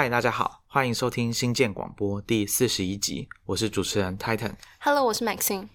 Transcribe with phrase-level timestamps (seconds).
[0.00, 4.54] 嗨，大家好，欢迎收听新建广播第四十一集，我是主持人 Titan。
[4.78, 5.68] Hello，我是 Maxine。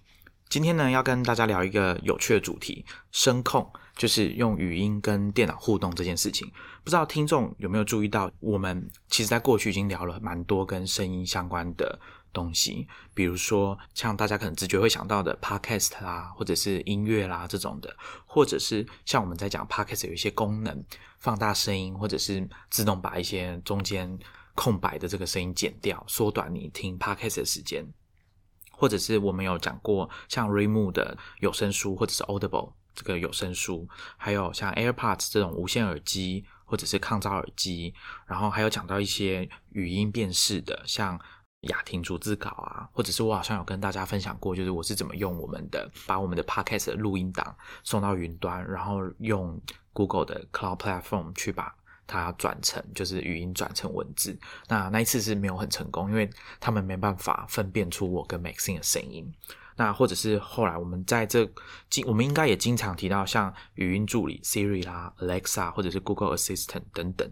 [0.50, 2.84] 今天呢，要跟大家聊一个有趣的主题——
[3.14, 6.52] 声控，就是用语音跟电脑互动这件事情。
[6.84, 12.00] 不知道听众有没有注意到，我们其实在过去已经聊了蛮多跟声音相关的
[12.36, 20.84] 东西，比如说像大家可能直觉会想到的 Podcast 啦，或者是音乐啦这种的，或者是像我们在讲 Podcast 有一些功能，
[21.20, 24.20] 放大声音，或者是自动把一些中间
[24.54, 27.88] 空白的这个声音剪掉，缩短你听 Podcast 的时间。
[28.78, 37.94] 或者是我们有讲过像 Reimu 的有声书，或者是 Audible 这个有声书，还有像 AirPods 这种无线耳机，或者是抗噪耳机，
[38.28, 41.18] 然后还有讲到一些语音辨识的，像
[41.66, 49.62] 雅婷逐字稿啊，或者是我好像有跟大家分享过，就是我是怎么用我们的把我们的 Podcast 的录音档送到云端，然后用
[49.94, 51.76] Google 的 Cloud Platform 去把。
[52.08, 59.34] 它转成就是语音转成文字，那那一次是没有很成功，因为他们没办法分辨出我跟 Maxine 的声音。
[59.76, 61.50] 那或者是后来我们在这
[61.90, 67.28] 经，我们应该也经常提到像语音助理 Siri 啦、Alexa 或者是 Google Assistant 等等。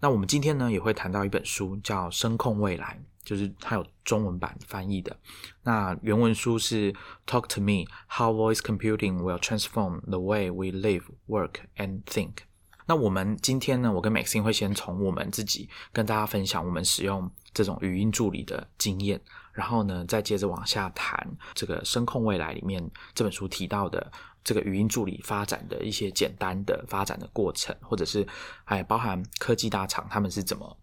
[0.00, 5.16] 那我们今天呢也会谈到一本书，叫《声控未来》，就是它有中文版翻译的。
[5.62, 6.92] 那原文书是
[7.26, 12.44] Talk to me: How Voice Computing Will Transform the Way We Live, Work and Think。
[12.86, 19.18] 那我们今天呢，我跟 Maxine 会先从我们自己跟大家分享我们使用这种语音助理的经验，
[19.54, 24.12] 然后呢，再接着往下谈这个声控未来里面这本书提到的
[24.44, 28.26] 这个语音助理发展的一些简单的发展的过程，或者是
[28.64, 30.76] 还包含科技大厂他们是怎么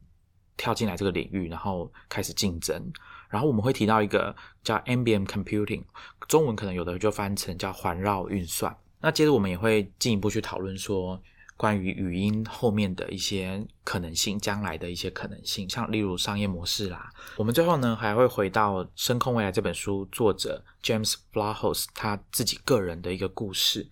[0.58, 2.92] 跳进来这个领域，然后开始竞争。
[3.30, 5.84] 然后我们会提到一个叫 NBM Computing，
[6.28, 8.76] 中文可能有的就翻成叫环绕运算。
[9.00, 11.22] 那接着我们也会进一步去讨论说。
[11.58, 17.12] 关于语音后面的一些可能性，将来的一些可能性，像例如商业模式啦。
[17.38, 23.88] 我们最后呢还会回到《声控未来》这本书作者 James Blahos 他自己个人的一个故事。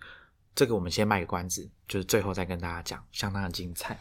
[0.52, 3.96] 这个我们先卖个关子，就是最后再跟大家讲，相当的精彩。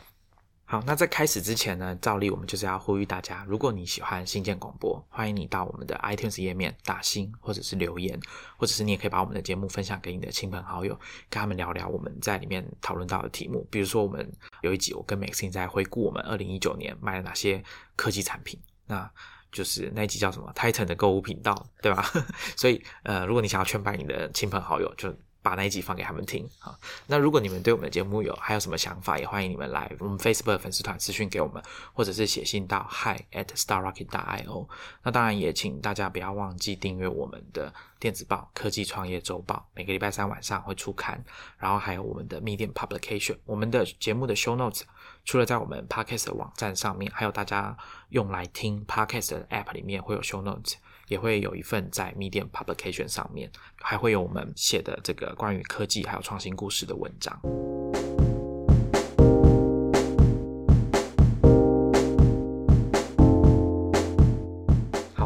[0.71, 8.19] 好，那在开始之前呢，照例我们就是要呼吁大家，如果你喜欢新建广播，欢迎你到我们的 iTunes 页面打星，或者是留言，
[8.55, 10.93] 或者是你也可以把我们的节目分享给你的亲朋好友，
[11.27, 13.67] 跟他们聊聊我们在里面讨论到的题目。
[13.71, 14.31] 比如说，我们
[14.61, 17.63] 有一集我跟 Maxine 在回顾我们二零一九年买了哪些
[17.95, 19.11] 科技产品，那
[19.51, 22.07] 就是那一集叫什么 Titan 的购物频道，对吧？
[22.55, 25.11] 所以呃，如果你想要劝败你的亲朋好友，就
[25.41, 26.77] 把那一集放给他们听啊。
[27.07, 31.61] 那如果你们对我们的节目有还有什么想法，也欢迎你们来我们 Facebook 粉丝团私讯给我们，
[31.93, 34.67] 或者是写信到 hi at starrocket io。
[35.03, 41.23] 那当然也请大家不要忘记订阅我们的电子报《科技创业周报》，每个礼拜三晚上会出刊。
[41.57, 44.81] 然后还有我们的 Medium Publication，我们的节目的 Show Notes
[45.25, 47.77] 除了在我们 Podcast 网站上面，还有大家
[48.09, 50.75] 用来听 Podcast 的 App 里面会有 Show Notes。
[51.09, 57.37] 也会有一份在 Medium Publication 上面，还会有我们写的这个关于科技还有创新故事的文章。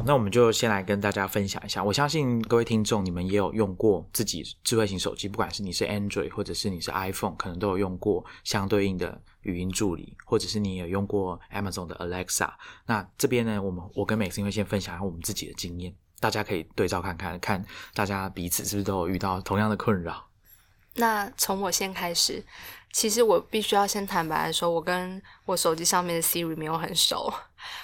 [0.06, 1.84] 那我们就先来跟大家分享一下。
[1.84, 12.52] 我相信各位听众，你们也有用过自己智慧型手机，不管是你是 Android 或者是你是 iPhone，可能都有用过相对应的语音助理，或者是你有用过 Amazon 的 Alexa。
[12.86, 20.28] 那这边呢，我们我跟 Max 会先分享一下我们自己的经验，大家可以对照看看，看大家彼此是不是都有遇到同样的困扰。
[20.96, 22.44] 那从我先开始，
[22.92, 27.34] 其实我必须要先坦白的说，我跟我手机上面的 Siri 没有很熟，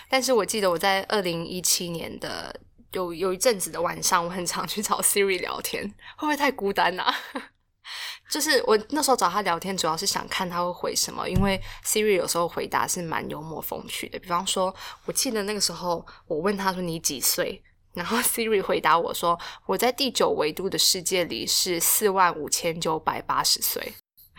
[0.10, 2.54] 但是我记得我在二零一七年的
[2.94, 5.84] 有有一阵子的晚上，我很常去找 Siri 聊天，
[6.18, 7.14] 会不会太孤单啊？
[8.30, 14.20] 就是我那时候找他聊天，主要是想看他会回什么，因为 Siri 有时候回答是蛮幽默风趣的。
[14.20, 14.74] 比方说，
[15.06, 17.60] 我记得那个时候我问他说你几岁，
[17.96, 23.94] 然后 Siri 回答我说我在第九维度的世界里是四万五千九百八十岁，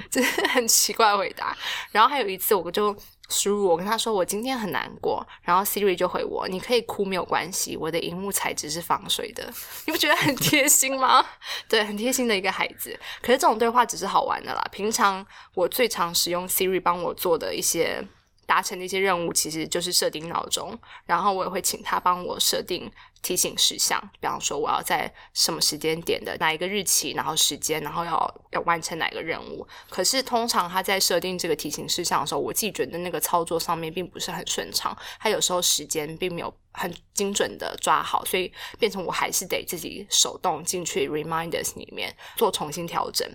[0.08, 1.56] 这是很奇怪的回答。
[1.90, 2.96] 然后还有一次，我就
[3.30, 9.50] 输入我跟他说我今天很难过，然后 Siri 就回我你可以哭没有关系，我的荧幕材质是防水的。
[9.86, 11.24] 你不觉得很贴心吗？
[11.68, 12.98] 对，很贴心的一个孩子。
[13.22, 14.62] 可是这种对话只是好玩的啦。
[14.72, 15.24] 平常
[15.54, 18.04] 我最常使用 Siri 帮我做的一些
[18.50, 20.76] 达成的一些任务，其实就是设定闹钟，
[21.06, 22.90] 然后我也会请他帮我设定
[23.22, 29.64] 提醒事项，比方说我要在什么时间点的哪一个日期，然后时间，然后要要完成哪个任务。
[29.88, 43.30] 可是通常他在设定这个提醒事项的时候，我自己觉得那个操作上面并不是很顺畅，他有时候时间并没有很精准的抓好，所以变成我还是得自己手动进去 reminders 里面做重新调整。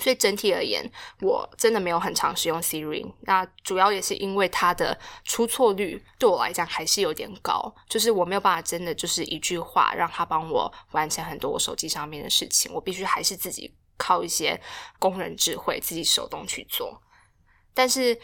[0.00, 3.06] 所以整体而言，我真的没有很常使用 Siri。
[3.20, 14.60] 那主要也是因为它的出错率对我来讲还是有点高，就是我没有办法真的就是一句话让它帮我完成很多我手机上面的事情，我必须还是自己靠一些
[14.98, 17.00] 工人智慧自己手动去做。
[17.72, 18.18] 但是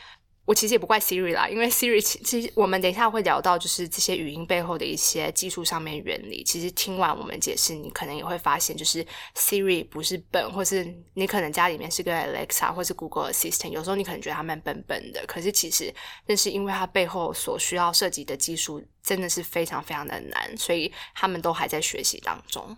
[0.47, 6.45] 我其实也不怪 Siri 啦，因为 Siri 其实我们等一下会聊到，就是这些语音背后的一些技术上面原理。
[6.45, 9.05] 其实听完我们解释，你可能也会发现，就是
[9.35, 15.93] Siri 不是笨，或是你可能家里面是个 Alexa 或是 Google Assistant，有时候你可能觉得他们笨笨的，可是其实
[16.27, 22.77] 那是因为它背后所需要涉及的技术真的是非常非常的难，所以他们都还在学习当中。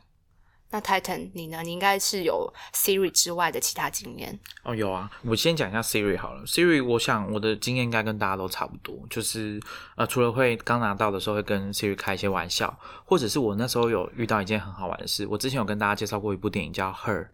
[0.70, 1.62] 那 Titan，你呢？
[1.62, 4.74] 你应该是有 Siri 之外的其他经验哦。
[4.74, 6.44] 有啊，我先讲一下 Siri 好了。
[6.44, 9.58] Siri，我想我的经验应该跟大家都差不多，就是
[9.96, 15.26] 呃，除了会刚拿到的时候会跟 Siri 开一些玩笑，或者是我那时候有遇到一件很好玩的事。
[15.28, 17.24] 我之前有跟大家介绍过一部电影叫《Her》，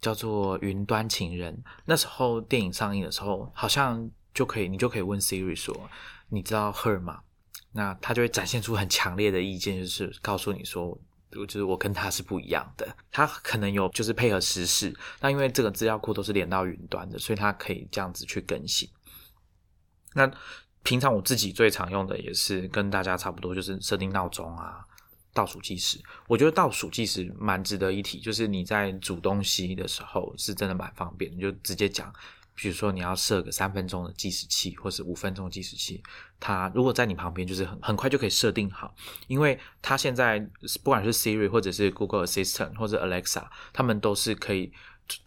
[0.00, 1.54] 叫做《云端情人》。
[1.84, 5.88] 那时候电影上映的时候，好像就可以你就可以问 Siri 说
[6.30, 7.20] ：“你知道 Her 吗？”
[7.70, 10.98] 那他就会展现出很强烈的意见，就是告诉你说。
[11.32, 18.88] 就是我跟他是不一样的，他可能有就是配合实事，那因为这个资料库都是连到云端的，所以他可以这样子去更新。
[20.14, 20.30] 那
[20.82, 24.84] 平常我自己最常用的也是跟大家差不多，就是设定闹钟啊、
[25.32, 25.98] 倒数计时。
[26.28, 32.12] 我觉得倒数计时蛮值得一提，就是你在煮东西的时候是真的蛮方便，你就直接讲。
[32.54, 36.02] 比如说你要设个三分钟的计时器，或是五分钟计时器，
[36.44, 38.92] 它如果在你旁边，就是很很快就可以设定好，
[39.28, 40.40] 因为它现在
[40.82, 44.72] 不管是 Siri 或者是 Google Assistant 或者 Alexa，他们都是可以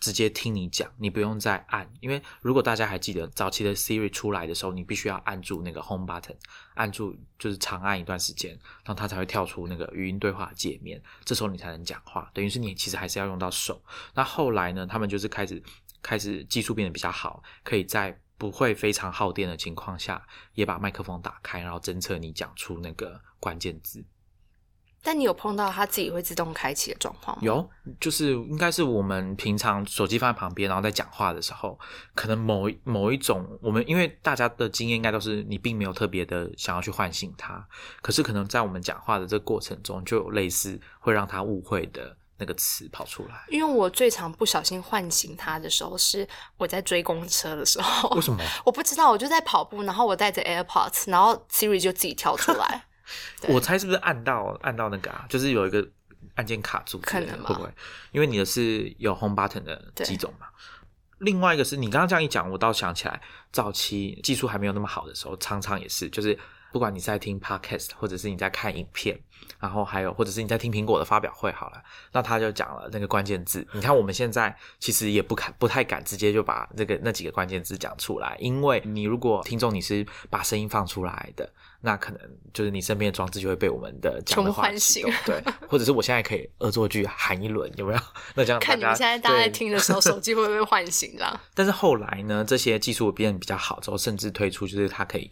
[0.02, 1.90] 直接听你讲，你不用再按。
[2.02, 6.36] 因为如果大家还记得早期的 Siri 出来的时候，你必须要按住那个 Home button，
[6.74, 8.52] 按住就是长按一段时间，
[8.84, 12.30] 然后它才会跳出那个语音对话界面，这时候你才能讲话。
[12.34, 13.82] 等于是你其实还是要用到手。
[14.14, 15.64] 那后来呢，他们就是开始。
[16.02, 24.06] 开始技术变得比较好，可以在不会非常耗电的情况下，也把麦克风打开，然后侦测你讲出那个关键字。
[25.08, 27.44] 但你有碰到它自己会自动开启的状况吗？
[27.44, 31.80] 有，就是应该是我们平常手机放在旁边，然后在讲话的时候，
[32.16, 37.64] 可能某某一种，我们因为大家的经验应该都是你并没有特别的想要去唤醒它，
[38.02, 42.18] 可是可能在我们讲话的这个过程中，就有类似会让它误会的。
[42.38, 46.28] 那个词跑出来，因为我最常不小心唤醒他的时候是
[46.58, 48.10] 我在追公车的时候。
[48.10, 48.44] 为什么？
[48.66, 52.86] 我不知道，我就在跑步，然后我带着 AirPods，然后 Siri 就自己跳出来。
[53.48, 55.26] 我猜是不是按到按到那个啊？
[55.30, 55.88] 就是有一个
[56.36, 57.70] 按键卡住，可能会不会？
[58.12, 60.48] 因为你的是有 Home Button 的几种嘛。
[61.20, 63.22] 另外一个是你刚刚这样一讲，我倒想起来，
[63.52, 66.38] 早期技术还没有那么好的时候，常常也是就是。
[66.72, 69.18] 不管你在听 podcast，或者是你在看影片，
[69.60, 71.81] 然后还有或者是你在听苹果的发表会，好了，
[72.12, 73.66] 那他就讲了那个关键字。
[73.74, 81.50] 你看我们现在其实也不敢不太敢直接就把这个那几个关键字讲出来，因为你如果听众你是把声音放出来的，
[81.81, 82.19] 那可能
[82.54, 88.00] 就是你身边的装置就会被我们的讲的话启动，对，或者是我现在可以恶作剧喊一轮，有没有？
[88.36, 91.40] 那这样看你们现在大家在听的时候，手机会不会唤醒这样？
[91.54, 95.31] 但是后来呢，这些技术变得比较好之后，甚至推出就是它可以。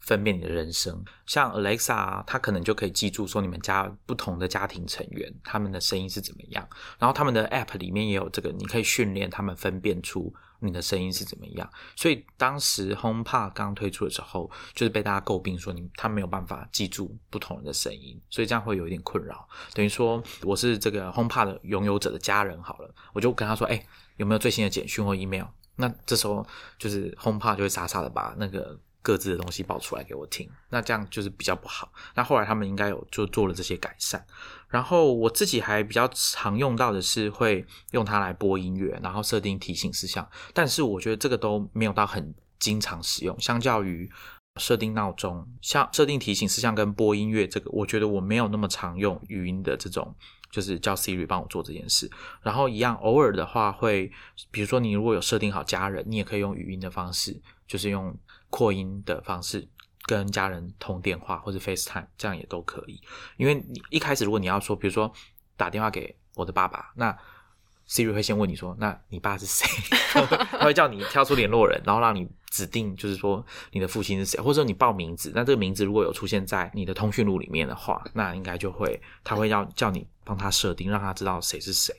[0.00, 6.66] 分辨你的人生，像 Alexa，它可能就可以记住说你们家不同的家庭成员他们的声音是怎么样，
[6.98, 11.70] 然后他们的 App 里面也有这个，你可以训练他们分辨出你的声音是怎么样。
[11.94, 19.46] 所以当时 HomePod 刚推出的时候，就是被大家诟病说你他没有办法记住不同人的声音，所以这样会有一点困扰。
[19.74, 25.44] 等于说我是这个 HomePod 的拥有者的家人好了，我就跟他说，哎，有没有最新的简讯或 email？
[25.76, 26.46] 那这时候
[26.78, 28.80] 就是 HomePod 就会傻傻的把那个。
[29.02, 31.90] 各自的东西报出来给我听，那这样就是比较不好。
[32.14, 34.24] 那后来他们应该有就做了这些改善。
[34.68, 40.28] 然后我自己还比较常用到的是会用它来播音乐，然后设定提醒事项。
[40.52, 43.40] 但是我觉得这个都没有到很经常使用。
[43.40, 44.08] 相较于
[44.60, 50.14] 设定闹钟、像设定提醒事项跟播音乐，这个我觉得我没有那么常用语音的这种，
[50.50, 52.10] 就是叫 Siri 帮我做这件事。
[52.42, 54.12] 然后一样偶尔的话会，
[54.50, 58.14] 比如说你如果有设定好家人，你也可以用语音的方式，就是用。
[58.50, 59.66] 扩音的方式
[60.06, 63.00] 跟家人通电话或者 FaceTime，这样也都可以。
[63.36, 65.10] 因为你一开始如果你要说，比如说
[65.56, 67.16] 打电话给我的爸爸，那
[67.88, 69.66] Siri 会先问你说：“那你爸是谁？”
[70.52, 75.32] 他会叫你挑出联络人，然后让你指定，就是说你的父亲是谁，或者说你报名字。
[75.34, 81.92] 那这个名字如果有出现在你的通讯录里面的话，那应该就会他会要叫你帮他设定，让他知道谁是谁。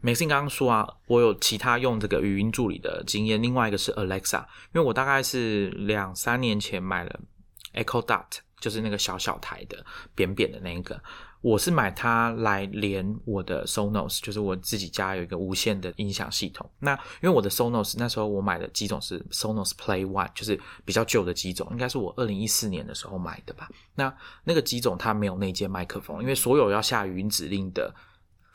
[0.00, 3.42] 美信刚刚说啊，我有其他用这个语音助理的经验。
[3.42, 4.40] 另外一个是 Alexa，
[4.74, 7.20] 因为我大概是两三年前买了
[7.74, 11.00] Echo Dot，就是那个小小台的扁扁的那个。
[11.42, 16.68] 我是买它来连我的 Sonos，就是我自己家有一个无线的音响系统。
[16.80, 23.68] 那因为我的 Sonos 那时候我买的机种是 Sonos Play One，就是比较旧的机种，应该是我二零一四年的时候买的吧。
[23.94, 24.12] 那
[24.42, 27.94] 那个机种它没有内接麦克风，因为所有要下语音指令的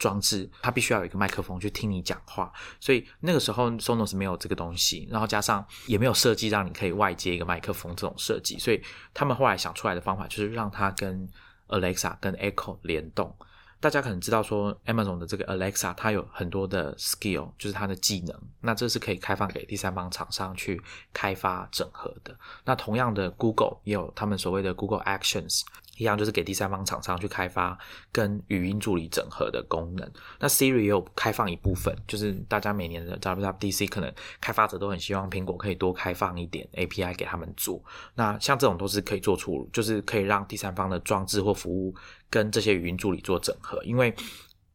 [0.01, 8.81] 装置，它必须要有一个麦克风去听你讲话，所以那个时候 Sonos 没有这个东西，然后加上也没有设计让你可以外接一个麦克风这种设计，所以
[9.13, 11.29] 他们后来想出来的方法就是让它跟
[11.67, 13.35] Alexa 跟 Echo 联动，
[13.79, 20.81] 大家可能知道说 Amazon 的这个 Alexa 它有很多的 skill，就是它的技能，那这是可以开放给第三方厂商去
[21.13, 22.35] 开发整合的。
[22.65, 25.61] 那同样的 Google 也有他们所谓的 Google Actions。
[26.01, 27.77] 一样就是给第三方厂商去开发
[28.11, 30.11] 跟语音助理整合的功能。
[30.39, 37.79] 那 Siri 也有开放一部分，就是大家每年的 WWDC 可能开发者都很希望苹果可以多开放一点 API 给他们做。
[38.15, 41.93] 那像这种都是可以做出，就是可以让第三方的装置或服务
[42.31, 43.79] 跟这些语音助理做整合。
[43.83, 44.11] 因为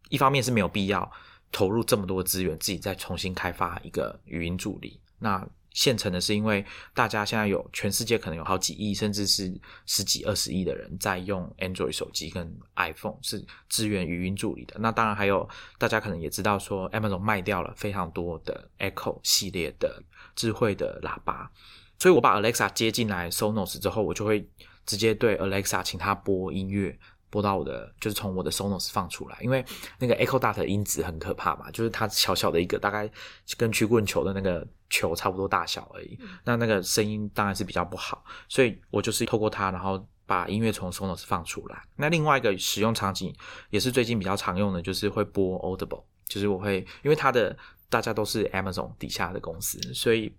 [0.08, 1.10] 一方面是没有必要
[1.50, 5.00] 投入这么多资源自己再重新开发一个语音助理。
[5.18, 5.44] 那
[5.76, 6.64] 现成的是因为
[6.94, 9.52] 大家现在有全世界可能有好几亿，甚至是
[9.84, 14.74] 十几二十亿的人在用 Android 手机跟 iPhone 是支援语音助理的。
[14.78, 20.02] 那当然还有大家可能也知道说，Amazon 卖掉了非常多的 Echo 系列的
[20.34, 21.50] 智慧的喇叭，
[21.98, 24.48] 所以我把 Alexa 接进来 Sonos 之后，我就会
[24.86, 26.98] 直接对 Alexa 请他播音乐。
[27.28, 29.64] 播到我的就是从我的 Sonos 放出来，因为
[29.98, 33.10] 那个 Echo Dot 的音质很可怕嘛，就是它小小的一个，大概
[33.56, 36.18] 跟曲棍球的那个球差不多大小而已。
[36.44, 41.82] 那那个声音当然是比较不好，所以我就是透过它，然后把音乐从 Sonos 放出来。
[41.96, 43.34] 那另外一个使用场景
[43.70, 47.56] 也是最近比较常用的，就是会播 Audible，就是我会因为它的
[47.88, 50.34] 大家都是 Amazon 底下的公司，所以。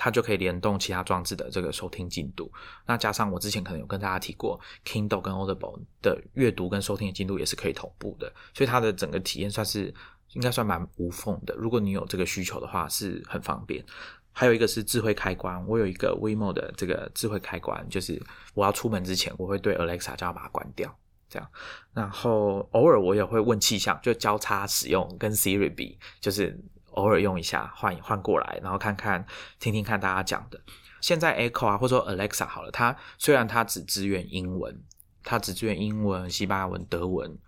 [0.00, 2.50] 它就可以联动其他装置的这个收听进度，
[2.86, 9.92] 那加上我之前可能有跟大家提过，Kindle 跟 Audible 的阅读跟收听的进度也是可以同步的，所以它的整个体验算是
[10.34, 11.52] 应该算蛮无缝的。
[11.56, 13.84] 如果你有这个需求的话，是很方便。
[14.30, 18.22] 还有一个是智慧开关，我有一个 Wemo 的这个智慧开关，就是
[18.54, 20.96] 我要出门之前，我会对 Alexa 叫把它关掉，
[21.28, 21.48] 这样。
[21.92, 26.56] 然后偶尔我也会问气象，就交叉使用，跟 Siri 比，就是。
[26.98, 29.24] 偶尔用一下，换换过来，然后看看、
[29.60, 30.60] 听听看大家讲的。
[31.00, 34.82] 现在 Echo 啊，或者说 Alexa 好了，它虽然它只支援英文，
[35.22, 37.38] 它只支援英文、西班牙文、德文，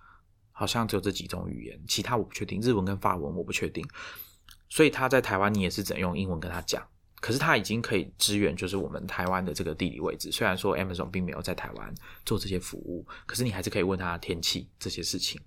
[0.52, 2.60] 好像只有这几种语言，其他我不确定。
[2.60, 3.84] 日文跟法文我不确定。
[4.68, 6.86] 所以它在台湾你也是只能用英文跟他讲。
[7.20, 10.30] 可是它已经可以支援，就是我们台湾的这个地理位置。
[10.32, 11.92] 虽然说 Amazon 并没有在台湾
[12.24, 15.38] 做这些服务，可是你还是可以问他天气这些事情。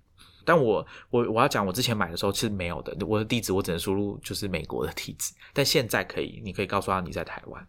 [0.44, 2.94] 但我我我要讲，我之前买的时候是没有的。
[3.06, 7.66] 我的地址我只能输入就是美国的地址，但现在可以，你可以告诉他你在台湾。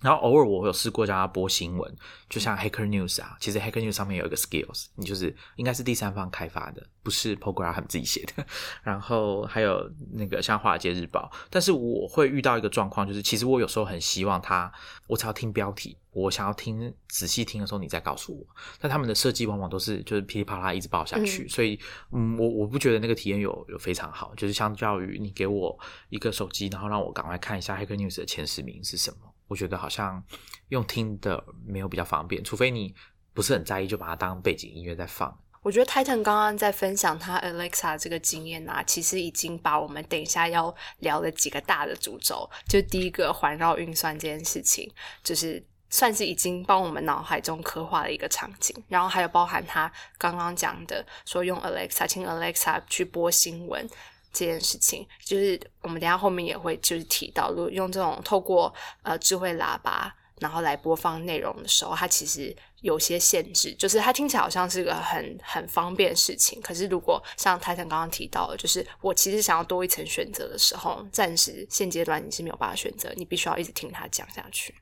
[0.00, 1.96] 然后偶尔我有试过叫他播新闻，
[2.28, 8.44] 就像 Hacker News 啊，其实 Hacker News 上面有一个 Skills，你就是应该是第三方开发的，不是 Program 他们自己写的。
[8.82, 14.72] 然后还有那个像华尔街日报，但是我会遇到一个状况，就是其实我有时候很希望他，
[15.06, 18.46] 我只要听标题，我想要听仔细听的时候，你再告诉我。
[18.80, 21.78] 但他们的设计往往都是就是噼里啪啦一直报下去，所以
[22.12, 25.78] 嗯，我我不觉得那个体验有有非常好，就是相较于你给我
[26.08, 29.29] 一个手机，然后让我赶快看一下 Hacker News 的前十名是什么。
[29.50, 30.22] 我觉得好像
[30.68, 32.94] 用听的没有比较方便，除非你
[33.34, 35.36] 不是很在意，就把它当背景音乐在放。
[35.60, 44.88] 我觉得 Titan 刚刚在分享他 Alexa 这个经验啊，其实已经把我们等一下要聊的几个大的主轴，就第一个环绕运算这件事情，
[45.24, 48.74] 就是算是已经帮我们脑海中刻画了一个场景。
[48.88, 53.86] 然后还有包含他刚刚讲的，说用 Alexa 请 Alexa 去播新闻。
[54.32, 58.72] 这件事情就是我们等下后面也会就是提到，如果用这种透过
[59.02, 74.74] 呃智慧喇叭然后来播放内容的时候，它其实有些限制，就是它听起来好像是个很很方便的事情，可是如果像泰坦刚刚提到的，就是我其实想要多一层选择的时候，暂时现阶段你是没有办法选择，你必须要一直听他讲下去。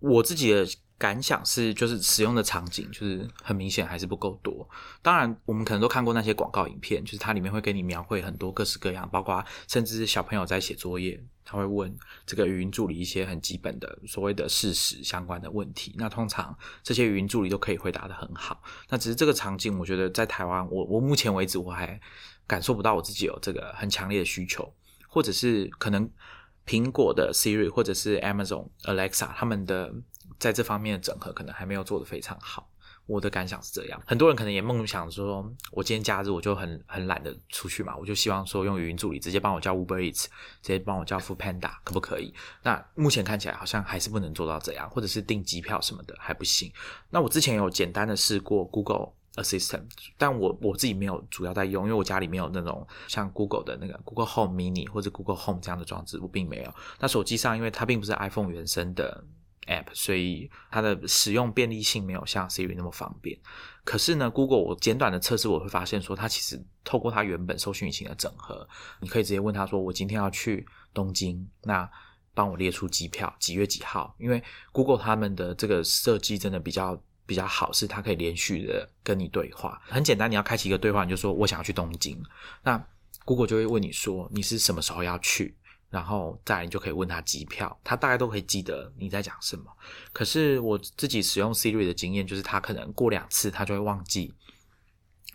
[0.00, 0.66] 我自己的。
[0.98, 4.68] 感想是，就是使用的场景，就是很明显还是不够多。
[5.00, 15.94] 当然，我们可能都看过那些广告影片，就是它里面会给你描绘很多各式各样，包括甚至是小朋友在写作业，他会问这个语音助理一些很基本的所谓的事实相关的问题。
[15.96, 18.60] 那通常这些语音助理都可以回答的很好。
[18.88, 22.00] 那只是这个场景，我觉得在台湾，我我目前为止我还
[22.44, 24.74] 感受不到我自己有这个很强烈的需求，
[25.06, 26.10] 或者是可能
[26.66, 29.94] 苹果的 Siri 或者是 Amazon Alexa 他们的。
[30.38, 32.68] 在这方面的整合可能还没有做得非常好，
[33.06, 34.00] 我的感想是这样。
[34.06, 40.24] 很多人可能也梦想说，我今天假日我就很很懒得出去嘛，我就希望说用语音助理直接帮我叫 Uber Eats，
[40.62, 42.32] 直接帮我叫 Food Panda，可不可以？
[42.62, 46.72] 那目前看起来好像还是不能做到这样，或者是订机票什么的还不行。
[47.10, 49.84] 那我之前有简单的试过 Google Assistant，
[50.16, 56.74] 但我我自己没有主要在用，因为我家里没有那种像 Google 的那个 Google Home Mini 或者 Google Home 这样的装置，我并没有。
[56.98, 59.24] 那手机上，因为它并不是 iPhone 原生的
[59.68, 63.38] App，所以它的使用便利性没有像 Siri 那么方便。
[63.84, 68.68] 可是呢，Google 我简短的测试，我会发现说，它其实透过它原本搜寻引擎的整合，
[69.00, 71.88] 你可以直接问他说：“我今天要去东京，那
[72.34, 77.00] 帮我列出机票，几月几号？”因为 Google 他们的这个设计真的比较。
[77.28, 82.18] 比较好是它可以连续的跟你对话，很简单，你要开启一个对话，你就说我想要去东京，
[82.62, 82.82] 那
[83.26, 85.54] Google 就会问你说你是什么时候要去，
[85.90, 89.64] 然后再你就可以问他机票，他大概都可以记得你在讲什么。
[90.12, 94.34] 可是我自己使用 Siri 的经验就是，他可能过两次他就会忘记。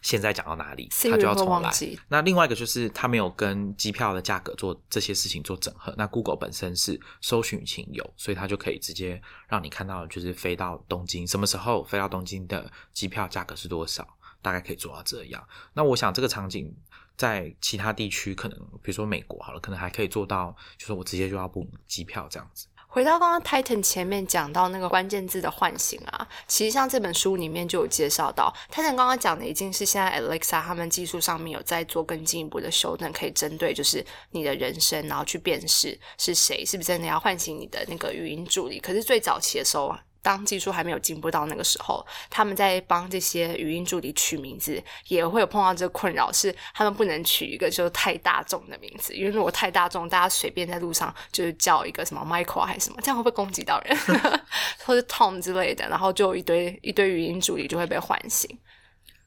[0.01, 1.71] 现在讲到哪里，他就要重来。
[2.09, 5.95] 那另外一个就是他没有跟机票的价格做这些事情做整合。
[5.97, 14.05] 那 Google 本身是搜寻引擎有，所以他就可以直接让你看到，就是飞到东京什么时候飞到东京的机票价格是多少，
[14.41, 15.41] 大概可以做到这样。
[15.73, 16.75] 那我想这个场景
[17.15, 22.67] 在其他地区可能，比如说美国好了，可能还可以做到，就是我直接就要 book 机票这样子。
[22.87, 38.79] 回到刚刚 Titan 前面讲到那个关键字的唤醒啊，其实像这本书里面就有介绍到，Titan 刚刚讲的已经是现在 Alexa 他们技术上面有在做更进一步的修正，可以针对就是你的人声，然后去辨识是谁，是不是真的要唤醒你的那个语音助理。
[38.79, 40.03] 可是最早期的时候啊。
[40.23, 53.95] 当技术还没有进步到那个时候，他们在帮这些语音助理取名字，也会有碰到这个困扰，是他们不能取一个就是太大众的名字，因为如果太大众，大家随便在路上就是叫一个什么 Michael 还是什么，这样会不会攻击到人，
[54.85, 58.57] 或者 Tom 之类的，然后就一堆一堆语音助理就会被唤醒。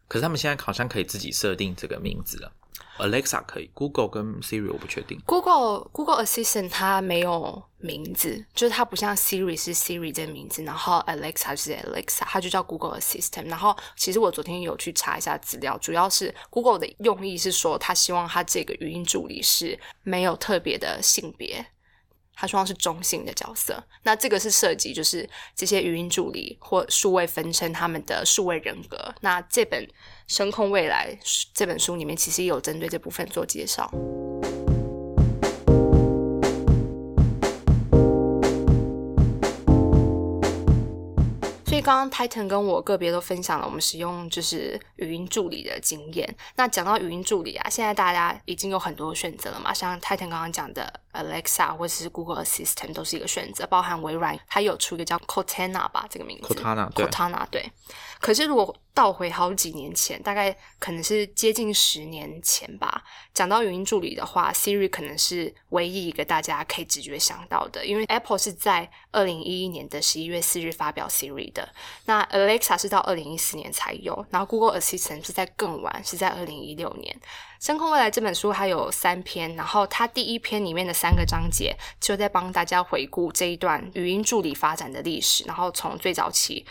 [0.09, 2.53] 可是他们现在好像可以自己设定这个名字了。
[2.99, 5.21] Alexa 可以，Google 跟 Siri 我不确定。
[5.27, 13.49] Google Google Assistant 它没有名字，就是它不像 Siri 是 Siri 这个名字，然后 Alexa 是 Alexa，它就叫 Google Assistant。
[13.49, 21.67] 然后其实我昨天有去查一下资料，主要是 Google 的用意是说，他希望他这个语音助理是没有特别的性别。
[22.37, 29.15] 他希望是中性的角色，那这个是涉及就是这些语音助理或数位分身他们的数位人格。
[29.23, 29.83] 那这本
[30.29, 31.19] 《声控未来》
[31.55, 33.91] 这本书里面其实也有针对这部分做介绍。
[41.87, 46.37] 刚刚 Titan 跟我个别都分享了我们使用就是语音助理的经验。
[46.57, 50.93] 那讲到语音助理啊，现在大家已经有很多选择了嘛，像 Titan 刚刚讲的。
[51.17, 56.53] Alexa 或者是 Google Assistant 都是一个选择，包含微软，它有出一个叫 Cortana 吧，这个名字。
[56.53, 57.73] Cortana Cortana 对。
[58.21, 71.69] 可是如果倒回好几年前，大概可能是接近十年前吧，讲到语音助理的话，Siri 可能是唯一一个大家可以直觉想到的，因为 Apple 是在二零一一年的十一月四日发表 Siri 的，
[72.07, 77.15] 那 Alexa 是到二零一四年才有，然后 Google Assistant 是在更晚，是在二零一六年。
[77.67, 86.65] 《深空未来》这本书还有三篇，然后它第一篇里面的三个章节就在帮大家回顾这一段语音助理发展的历史，然后从最早期。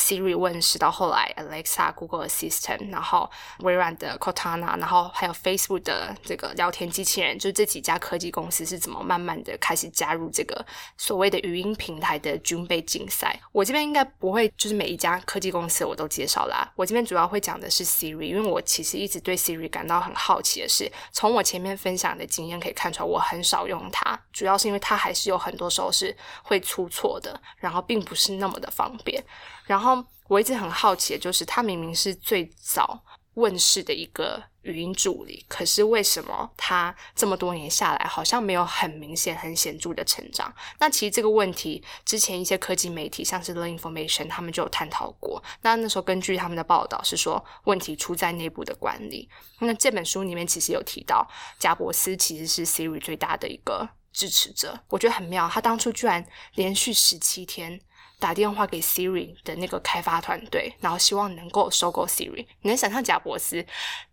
[0.00, 10.64] Siri 问世到后来，Alexa、Google Assistant，然后微软的 Cortana，然后还有 Facebook 的这个聊天机器人，就这几家科技公司是怎么慢慢的开始加入这个
[10.96, 13.38] 所谓的语音平台的军备竞赛。
[13.52, 29.22] 我这边应该不会就是每一家科技公司我都介绍啦，我这边主要会讲的是 Siri，因为我其实一直对 Siri 感到很好奇的是，从我前面分享的经验可以看出来，我很少用它，主要是因为它还是有很多时候是会出错的，然后并不是那么的方便。
[29.70, 33.00] 然后我一直很好奇的就是，它明明是最早
[33.34, 40.52] 问世的一个语音助理，可是为什么它这么多年下来，好像没有很明显、很显著的成长？
[40.80, 45.40] 那其实这个问题，之前一些科技媒体，像是 The Information，他们就有探讨过。
[45.62, 49.28] 那那时候根据他们的报道是说，问题出在内部的管理。
[49.60, 51.24] 那这本书里面其实有提到，
[51.60, 54.80] 贾伯斯其实是 Siri 最大的一个支持者。
[54.88, 57.80] 我觉得很妙，他当初居然连续十七天。
[58.20, 62.46] 打电话给 Siri 的那个开发团队，然后希望能够收购 Siri。
[62.60, 63.66] 你能想象贾伯斯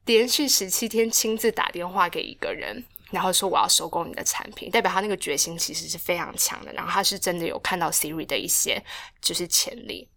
[0.06, 6.74] 连续十七天亲自打电话给一个人，然后说我要收购你的产品，代表他那个决心其实是非常强的。
[6.74, 8.82] 然后他是真的有看到 Siri 的一些
[9.22, 10.10] 就是潜力。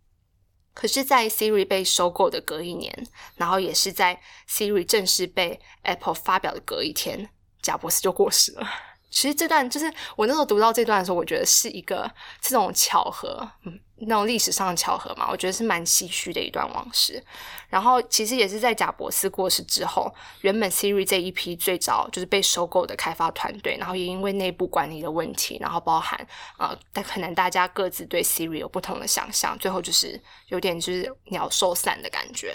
[0.72, 7.28] 可是，在 Siri 被收购的隔一年，然后也是在 Siri 正式被 Apple 发表的隔一天，
[7.60, 8.66] 贾伯斯就过世了。
[9.10, 17.22] 其实这段就是我那时候读到这段的时候，我觉得是一个这种巧合，嗯，那种历史上的巧合嘛，我觉得是蛮唏嘘的一段往事。
[17.68, 26.26] 然后其实也是在贾伯斯过世之后，原本 Siri 这一批最早就是被收购的开发团队，然后也因为内部管理的问题，然后包含
[26.58, 32.54] 呃，但可能大家各自对 Siri 有不同的想象，最后就是有点就是鸟兽散的感觉。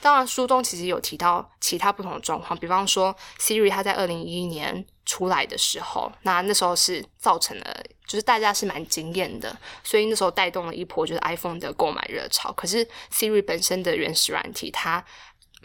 [0.00, 12.52] 当然，书中其实有提到其他不同的状况，比方说 Siri 它在二零一一年出来的时候，那那时候是造成了就是大家是蛮惊艳的，所以那时候带动了一波就是 iPhone 的购买热潮。
[12.52, 15.04] 可是 Siri 本身的原始软体它。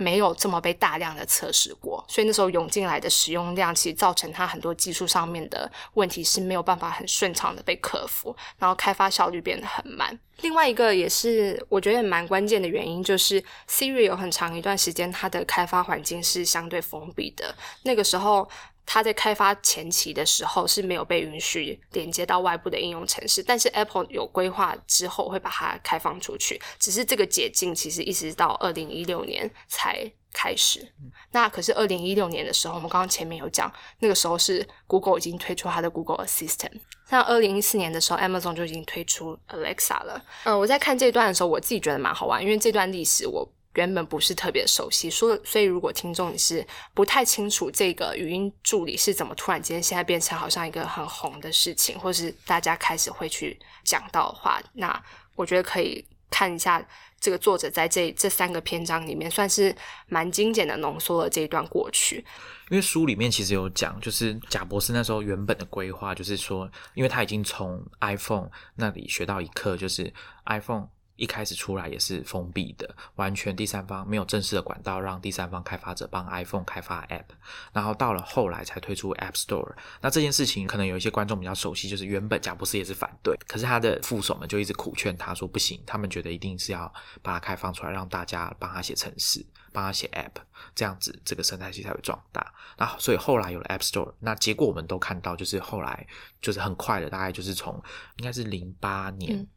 [0.02, 10.18] 没有这么被大量的测试过，所以那时候涌进来的使用量，其实造成它很多技术上面的问题是没有办法很顺畅的被克服，然后开发效率变得很慢。
[10.42, 18.50] 另外一个也是我觉得蛮关键的原因，就是 Siri 有很长一段时间它的开发环境是相对封闭的，那个时候。
[18.86, 26.62] 它在开发前期的时候是没有被允许连接到外部的应用程式，但是 Apple 有规划之后会把它开放出去。
[26.80, 30.94] 只是这个解禁其实一直到二零一六年才开始。
[31.32, 36.82] 那可是二零一六年的时候，我们刚刚前面有讲，那个时候是 Google 已经推出它的 Google Assistant。
[37.10, 40.22] 像二零一四年的时候，Amazon 就已经推出 Alexa 了。
[40.44, 43.50] 嗯，我在看这段的时候，我自己觉得蛮好玩，因为这段历史我。
[43.76, 55.04] 原本不是特别熟悉，说所以如果听众你是不太清楚这个语音助理是怎么突然间现在变成好像一个很红的事情，或是大家开始会去讲到的话，那
[55.36, 56.86] 我觉得可以看一下
[57.20, 59.74] 这个作者在这这三个篇章里面算是
[60.08, 62.26] 蛮精简的浓缩了这一段过去。
[62.70, 70.14] 因为书里面其实有讲，就是贾博士那时候原本的规划就是说，因为他已经从 iPhone 那里学到一课，就是
[70.46, 70.90] iPhone。
[71.22, 77.26] 一开始出来也是封闭的，完全第三方没有正式的管道让第三方开发者帮 iPhone 开发 App，
[77.72, 79.72] 然后到了后来才推出 App Store。
[80.02, 90.42] 那这件事情可能有一些观众比较熟悉，就是原本贾博士也是反对，可是他的副手们就一直苦劝他说不行，他们觉得一定是要把它开放出来，让大家帮他写程式，帮他写 App，
[90.74, 92.52] 这样子这个生态系才会壮大。
[92.80, 96.08] 那所以后来有了 App Store，那结果我们都看到，就是后来
[96.42, 97.80] 就是很快的，大概就是从
[98.18, 99.48] 应该是零八年。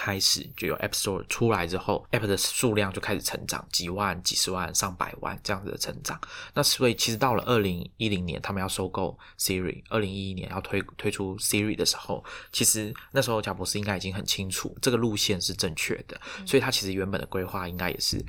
[0.00, 6.18] 开始就有 App Store 出来之后，App 的数量就开始成长，几万、几十万、上百万这样子的成长。
[6.54, 18.24] 那所以其实到了二零一零年，他们要收购 Siri，二零一一年要推推出 Siri 的时候，其实那时候乔博士应该已经很清楚这个路线是正确的，所以他其实原本的规划应该也是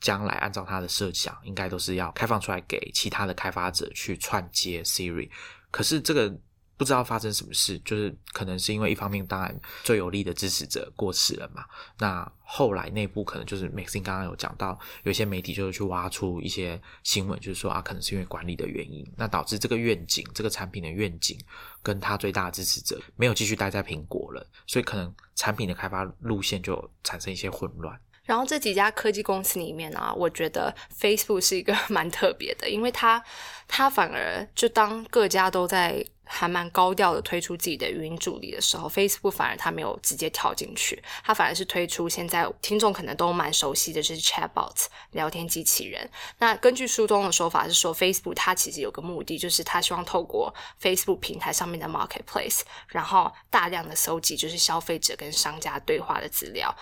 [0.00, 5.30] 将来按照他的设想，应该都是要开放出来给其他的开发者去串接 Siri。
[5.70, 6.38] 可是这个。
[6.78, 11.64] 不知道发生什么事，就是可能是因为一方面，当然最有力的支持者过世了嘛。
[11.98, 21.36] 那后来内部可能就是 Maxine 刚刚有讲到，有些媒体就是去挖出一些新闻，就是说啊，可能是因为管理的原因，那导致这个愿景、这个产品的愿景
[21.82, 27.98] 跟他最大的支持者没有继续待在苹果了，所以可能产品的开发路线就产生一些混乱。
[28.22, 33.20] 然后这几家科技公司里面啊，我觉得 Facebook 是一个 蛮特别的，因为它
[33.66, 36.06] 它反而就当各家都在。
[36.28, 46.08] 还蛮高调的推出自己的语音助理的时候，Facebook 反而它没有直接跳进去，它反而是推出现在听众可能都蛮熟悉的，就是 Chatbot 聊天机器人。
[46.38, 56.74] 那根据书中的说法是说，Facebook 它其实有个目的，就是它希望透过 Facebook 平台上面的 Marketplace，然后大量的搜集就是消费者跟商家对话的资料。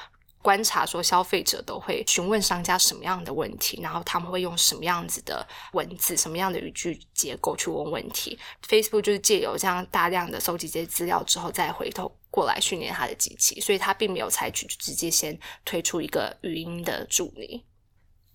[0.43, 8.39] 观察说消费者都会询问商家什么样的问题，然后他们会用什么样子的文字、什么样的语句结构去问问题。
[8.67, 17.65] Facebook 就是借由这样大量的收集这些资料之后，再回头过来训练它的机器，所以它并没有采取直接先推出一个语音的助理。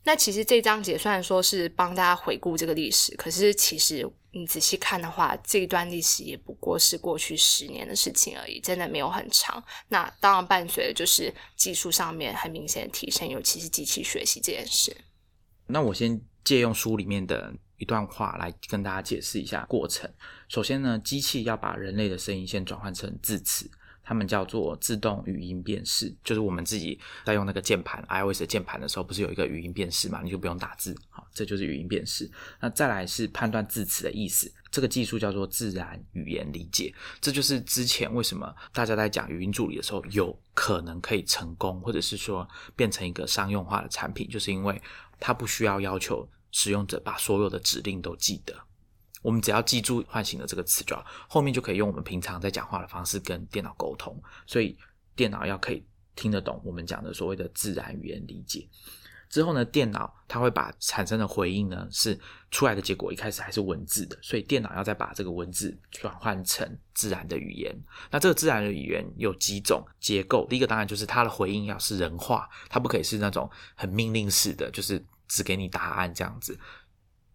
[0.03, 9.61] 那其实这章节虽然说是帮大家回顾这个历史，可是其实你仔细看的话，这一段历史也不过是过去十年的事情而已，真的没有很长。
[9.89, 14.95] 那当然伴随的就是技术上面很明显的提升，尤其是机器学习这件事。
[15.67, 20.09] 那我先借用书里面的一段话来跟大家解释一下过程。
[20.47, 23.69] 首先呢，机器要把人类的声音先转换成字词。
[24.11, 30.19] 他们叫做自动语音辨识，就是我们自己在用那个键盘 iOS 的键盘的时候，不是有一个语音辨识嘛？
[30.21, 32.29] 你就不用打字，好，这就是语音辨识。
[32.59, 36.93] 那再来是判断字词的意思，这个技术叫做自然语言理解。
[37.21, 42.45] 这就是之前为什么大家在讲语音助理的时候，有可能可以成功，或者是说
[42.75, 44.81] 变成一个商用化的产品，就是因为
[45.21, 48.53] 它不需要要求使用者把所有的指令都记得。
[49.21, 54.21] 我们只要记住唤醒的这个词，就好后面就可以用我们平常在讲话的方式跟电脑沟通。
[54.45, 54.77] 所以
[55.15, 58.67] 电脑要可以听得懂我们讲的所谓的自然语言理解。
[59.29, 67.73] 之后呢，电脑它会把产生的回应呢是出来的结果，一开始还是文字的，所以电脑要再把这个文字转换成自然的语言。
[68.09, 70.45] 那这个自然的语言有几种结构？
[70.49, 76.59] 第一个当然就是它的回应要是人话，它不可以是那种很命令式的，就是只给你答案这样子。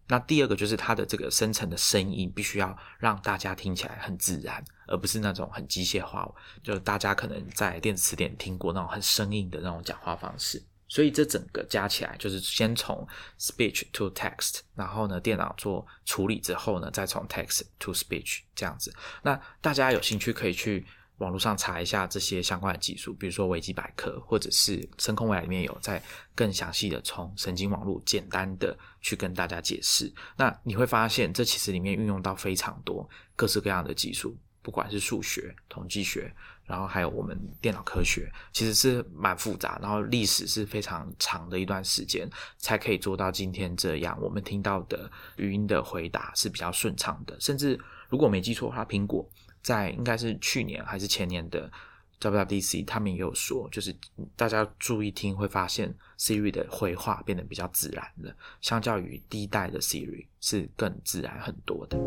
[0.07, 6.27] 那第二个就是它的这个生成的声音，必须要让大家听起来很自然，而不是那种很机械化。
[6.63, 10.63] 就大家可能在电子词典听过那种很生硬的那种讲话方式。
[10.89, 13.05] 所以这整个加起来就是先从
[13.37, 18.95] speech to text，然后呢电脑做处理之后呢，再从 text to speech 这样子。
[19.21, 26.01] 那大家有兴趣可以去网络上查一下这些相关的技术，比如说维基百科，或者是深空未来里面有在
[26.35, 30.11] 更详细的从神经网络简单的去跟大家解释。
[30.37, 36.33] 那你会发现，这其实里面运用到非常多各式各样的技术，不管是数学、统计学。
[36.67, 44.19] 然后还有我们电脑科学，其实是蛮复杂，然后历史是非常长的一段时间，才可以做到今天这样。
[44.21, 49.25] 我们听到的语音的回答是比较顺畅的，甚至如果没记错的话，苹果
[49.61, 51.71] 在应该是去年还是前年的
[52.19, 53.95] WWDC，他们也有说，就是
[54.35, 61.97] 大家注意听，会发现 Siri 的回话变得比较自然了，相较于第一代的 Siri 是更自然很多的。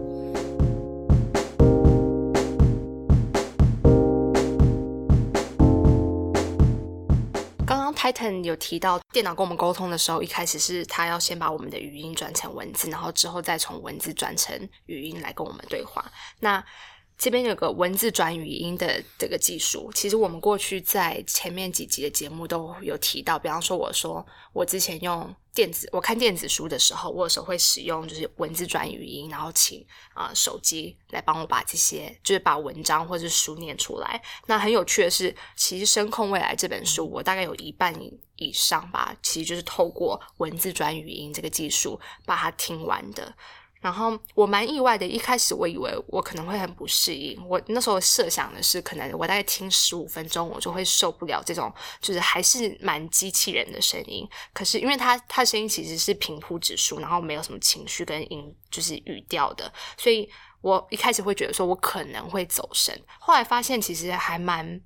[7.93, 16.11] Titan 有提到，电脑跟我们沟通的时候，一开始是他要先把我们的语音转成文字，然后之后再从文字转成语音来跟我们对话。
[16.39, 16.65] 那
[17.21, 23.39] 这边有个文字转语音的这个技术，其实我们过去在前面几集的节目都有提到。
[23.39, 34.23] 比方说，我说我之前用电子，我看电子书的时候，我有时候会使用就是文字转语音，然后请啊手机来帮我把这些就是把文章或者是书念出来。
[34.47, 37.95] 那很有趣的是，其实《声控未来》这本书，我大概有一半
[38.37, 43.35] 以上吧，其实就是透过文字转语音这个技术把它听完的。
[43.81, 47.43] 然后我蛮意外的，一开始我以为我可能会很不适应。
[47.49, 54.29] 我那时候设想的是，可能我大概听十五分钟，我就会受不了这种，就是还是蛮机器人的声音。
[54.53, 60.29] 可是因为它它声音其实是平铺直述，然后没有什么情绪跟音，就是语调的，所以
[60.61, 62.95] 我一开始会觉得说我可能会走神。
[63.19, 64.81] 后来发现其实还蛮。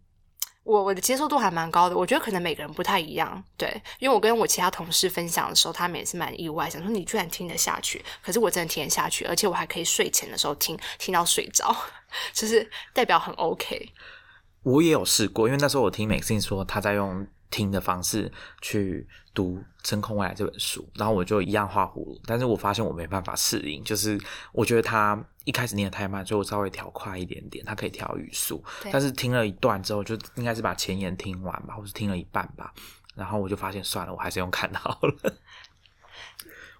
[0.64, 11.76] 我我的接受度还蛮高的，我觉得可能每个人不太一样，对，因为我跟我其他同事分享的时候，他们也是蛮意外，想说你居然听得下去，可是我真的听得下去，而且我还可以睡前的时候听，听到睡着，
[12.32, 13.90] 就是代表很 OK。
[14.62, 17.26] 我也有试过，因为那时候我听 Maxine 说他在用。
[17.54, 32.74] 听的方式去读《真空未来》这本书，然后我就一样画葫芦，但是我发现我没办法适应，就是我觉得他一开始念的太慢，所以我稍微调快一点点，他可以调语速，但是听了一段之后，就应该是把前言听完吧，或是听了一半吧，
[33.14, 35.34] 然后我就发现算了，我还是用看好了。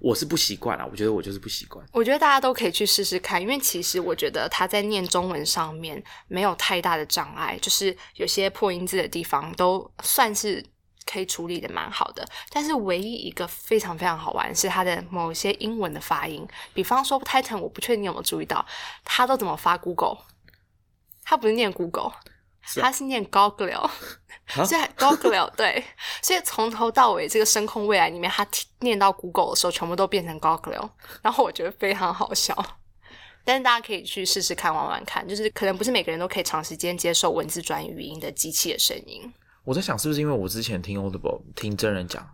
[0.04, 1.82] 我是不习惯啊，我觉得我就是不习惯。
[1.90, 10.62] 我觉得大家都可以去试试看，因为其实我觉得他在念中文上面没有太大的障碍，就是有些破音字的地方都算是
[11.06, 12.22] 可以处理的蛮好的。
[12.50, 18.62] 但是唯一一个非常非常好玩是他的某些英文的发音，比方说 Titan，我不确定你有没有注意到，
[19.04, 20.18] 他都怎么发 Google，
[21.22, 22.12] 他不是念 Google。
[22.80, 23.90] 他是念 Google，
[24.46, 25.84] 是 Google 对，
[26.22, 28.46] 所以从头到尾这个声控未来里面，他
[28.80, 30.90] 念到 Google 的时候，全部都变成 Google，
[31.22, 32.54] 然后我觉得非常好笑。
[33.44, 39.30] 但是大家可以去试试看，玩玩看，就是可能不是每个人都可以长时间接受文字转语音的机器的声音。
[39.64, 42.26] 我在想，是不是因为我之前听 Audible 听真人讲。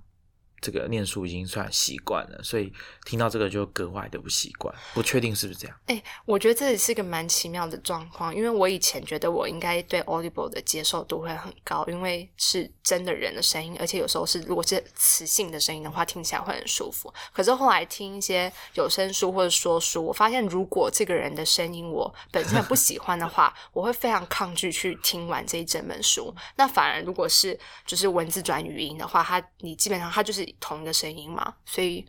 [0.61, 2.73] 这个念书已经算习惯了，所以
[3.05, 4.75] 听到这个就格外的不习惯。
[4.93, 5.77] 不确定是不是这样？
[5.87, 17.13] 哎，我觉得这也是个蛮奇妙的状况，因为我以前觉得我应该对 Audible 的接受度会很高，因为是真的人的声音，而且有时候是如果是磁性的声音的话，听起来会很舒服。
[17.33, 26.35] 可是后来听一些有声书或者说书，我发现如果这个人的声音我本身不喜欢的话， 我会非常抗拒去听完这一整本书。
[26.57, 30.50] 那反而如果是就是文字转语音的话，它你基本上它就是。
[30.59, 32.05] 同一个声音嘛，所以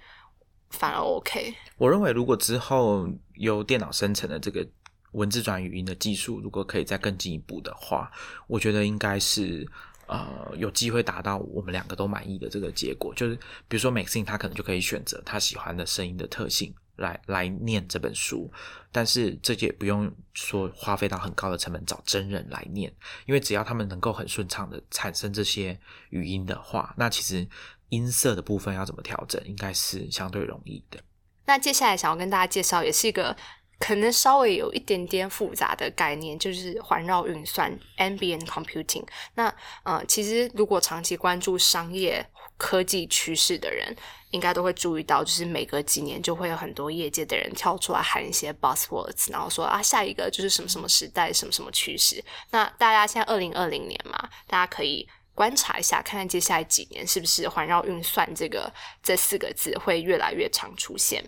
[0.70, 1.54] 反而 OK。
[1.78, 4.68] 我认为，如果之后由电脑生成的这个
[5.12, 8.12] 文字转语音的技术，如果可以再更进一步的话，
[8.48, 9.68] 我觉得应该是
[10.08, 13.14] 呃有机会达到我们两个都满意的这个结果。
[13.14, 13.36] 就是
[13.68, 18.50] 比如说，Maxine 他可能就可以选择他喜欢的声音的特性来来念这本书，
[18.90, 22.90] 但是这也不用说花费到很高的成本找真人来念，
[23.26, 25.78] 因为只要他们能够很顺畅的产生这些
[26.12, 27.46] 语音的话，那其实。
[27.92, 30.98] 音色的部分要怎么调整，应该是相对容易的。
[31.44, 33.36] 那接下来想要跟大家介绍，也是一个
[33.82, 39.04] 可能稍微有一点点复杂的概念，就是环绕运算 （ambient computing）。
[39.34, 42.26] 那呃，其实如果长期关注商业
[42.58, 43.94] 科技趋势的人，
[44.30, 52.24] 应该都会注意到，就是每隔几年就会有很多业界的人跳出来喊一些 buzzwords，然后说啊，下一个就是什么什么时代，什么什么趋势。
[52.52, 55.08] 那大家现在二零二零年嘛，大家可以。
[55.34, 61.24] 观察一下，看看接下来几年是不是环绕运算这个这四个字会越来越常出现。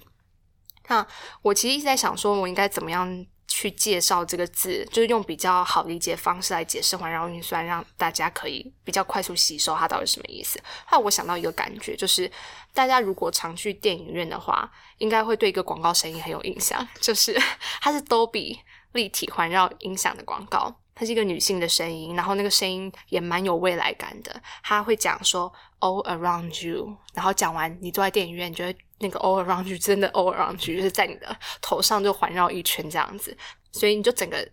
[0.87, 1.05] 那
[1.41, 10.59] 我其实一直在想，说我应该怎么样去介绍这个字，就是用比较好理解方式来解释环绕运算，让大家可以比较快速吸收它到底什么意思。
[10.85, 12.29] 后来我想到一个感觉，就是
[12.73, 17.39] 大家如果常去电影院的话，应该会对一个广告声音很有印象，就是
[17.81, 18.57] 它是 Dolby
[18.93, 20.75] 立体环绕音响的广告。
[20.95, 24.39] 它是一个女性的声音，然后那个声音也蛮有未来感的。
[24.61, 33.37] 她会讲说 “all around you”，然后讲完，你坐在电影院，你就会那个 “all around you” 真的 “all around you”，就是在你的头上就环绕一圈这样子，
[33.71, 34.49] 所以你就整个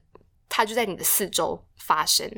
[0.49, 2.29] 它就在你的四周发生。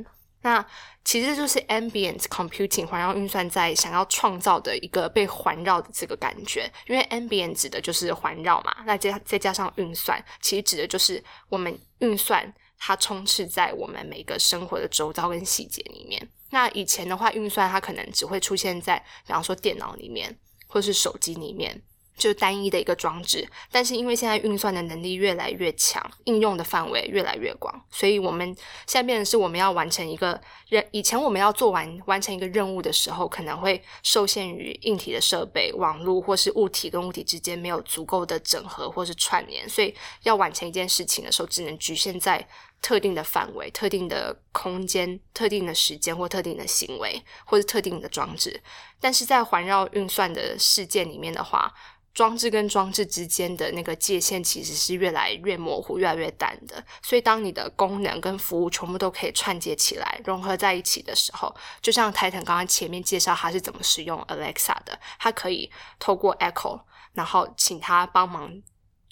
[0.42, 0.64] 那
[1.04, 12.52] 其实就是 ambient computing 环绕运算在想要创造的一个被环绕的这个感觉，因为 ambient 指的就是环绕嘛，那加再加上运算，其实指的就是我们运算。
[12.84, 16.20] 它充斥在我们每个生活的周遭跟细节里面。
[16.50, 21.80] 那以前的话，运算它可能只会出现在，比方说电脑里面，或是手机里面。
[22.16, 28.46] 就单一的一个装置，但是因为现在运算的能力越来越强，应用的范围越来越广，所以我们
[28.86, 42.46] 现在变成是我们要完成一个任，以前我们要做完完成一个任务的时候，可能会受限于硬体的设备、网络或是物体跟物体之间没有足够的整合或是串联，所以要完成一件事情的时候，只能局限在
[42.82, 48.60] 特定的范围、特定的空间、特定的时间或特定的行为或是特定的装置。
[49.00, 51.72] 但是在环绕运算的事件里面的话，
[52.12, 56.84] 装置跟装置之间的那个界限其实是越来越模糊、越来越淡的。
[57.00, 66.82] 所以，当你的功能跟服务全部都可以串接起来、融合在一起的时候，就像 Titan 刚刚前面介绍它是怎么使用 Alexa 的，它可以透过 Echo，
[67.14, 68.60] 然后请它帮忙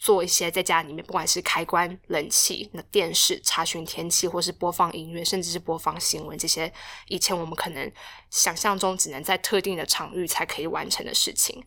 [0.01, 6.73] 做一些在家里面，不管是开关冷气、那电视、查询天气，或是播放音乐，甚至是播放新闻这些
[7.09, 7.93] 以前我们可能
[8.31, 11.63] 想象中只能在特定的场域才可以完成的事情。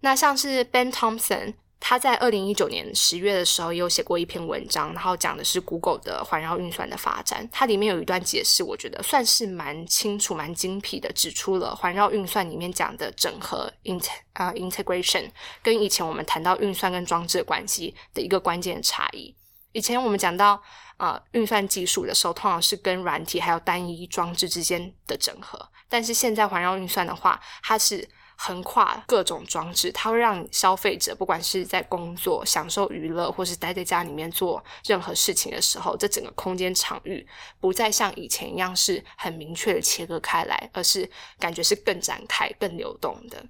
[0.00, 1.54] 那像是 Ben Thompson，
[1.88, 7.48] 他在二零一九年十月的时候也有写过一篇文章，然后讲的是 Google 的环绕运算的发展。
[7.52, 15.30] 它里面有一段解释，我觉得算是蛮清楚、蛮精辟的，指出了环绕运算里面讲的整合 int 啊 integration
[15.62, 19.36] 跟以前我们谈到运算跟装置的关系的一个关键的差异。
[19.70, 20.60] 以前我们讲到
[20.96, 37.26] 啊运算技术的时候，通常是跟软体还有单一装置之间的整合，但是现在环绕运算的话，它是横跨各种装置，它会让消费者不管是在工作、享受娱乐，或是待在家里面做任何事情的时候，这整个空间场域
[37.58, 43.44] 不再像以前一样是很明确的切割开来，而是感觉是更展开、更流动的。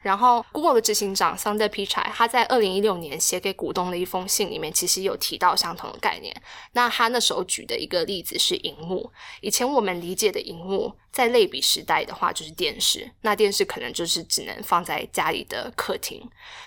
[0.00, 6.34] 然后，Google 的执行长 Sundar Pichai 他在二零一六年写给股东的一封信里面，其实有提到相同的概念。
[6.72, 9.10] 那他那时候举的一个例子是荧幕。
[9.40, 13.10] 以前我们理解的荧幕，在类比时代的话，就是电视。
[13.22, 16.22] 那电视可能就是只能放在家里的客厅。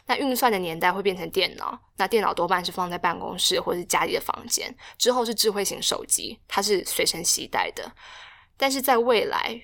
[0.08, 1.80] 那运算的年代会变成电脑。
[1.98, 4.76] 那电脑多半是放在办公室或是家里的房间。
[4.98, 7.91] 之后是智慧型手机，它是随身携带的。
[8.58, 9.62] 但是在未来，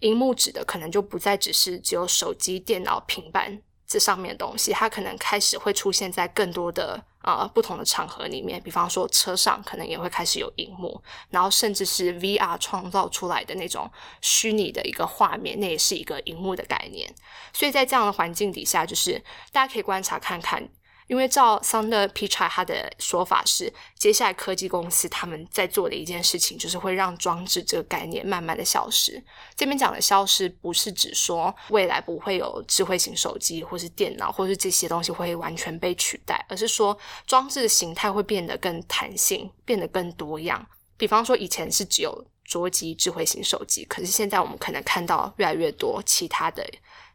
[0.00, 8.62] 荧幕指的可能就不再只是只有手机、电脑、平板这上面的东西，它可能开始会出现在更多的呃不同的场合里面。
[8.62, 17.12] 比方说车上可能也会开始有荧幕，然后甚至是 VR 创造出来的那种虚拟的一个画面，那也是一个荧幕的概念。
[17.52, 20.68] 所以在这样的环境底下，就是大家可以观察看看。
[21.10, 29.20] 因为照桑德皮查他的说法是，接下来科技公司他们在做的一件事情，就是会让装置这个概念慢慢的消失。
[29.56, 36.96] 这边讲的消失，不是指说未来不会有智慧型手机或是电脑，或是这些东西会完全被取代，而是说
[37.26, 40.64] 装置的形态会变得更弹性，变得更多样。
[40.96, 46.64] 比方说，以前是只有桌机、智慧型手机，可是现在我们可能看到越来越多其他的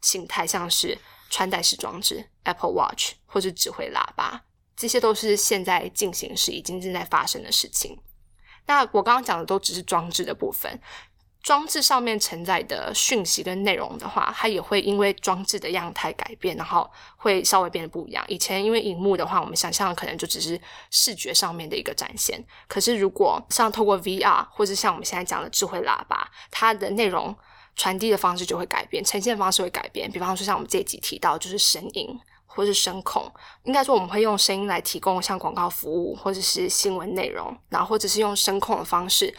[0.01, 0.97] 形态，像是。
[1.35, 4.45] 穿戴式装置，Apple Watch 或者指挥喇叭，
[4.77, 7.99] 这些都是现在进行时已经正在发生的事情。
[8.67, 10.79] 那我刚刚讲的都只是装置的部分，
[11.43, 18.23] 装置上面承载的讯息跟内容的话，它也会因为装置的样态改变，然后会稍微变得不一样。
[18.29, 20.57] 以前因为荧幕的话，我们想象可能就只是
[20.89, 27.35] 视觉上面的一个展现，可是如果像透过 VR 或者像我们现在讲的智慧喇叭，它的内容。
[27.75, 30.09] 传递的方式就会改变，呈现方式会改变。
[30.09, 32.07] 比方说，像我们这一集提到，就是声音
[32.45, 33.29] 或是声控，
[33.65, 39.35] 应该说我们会用声音来提供像广告服务或者是新闻内容，然后或者是用声控的方式，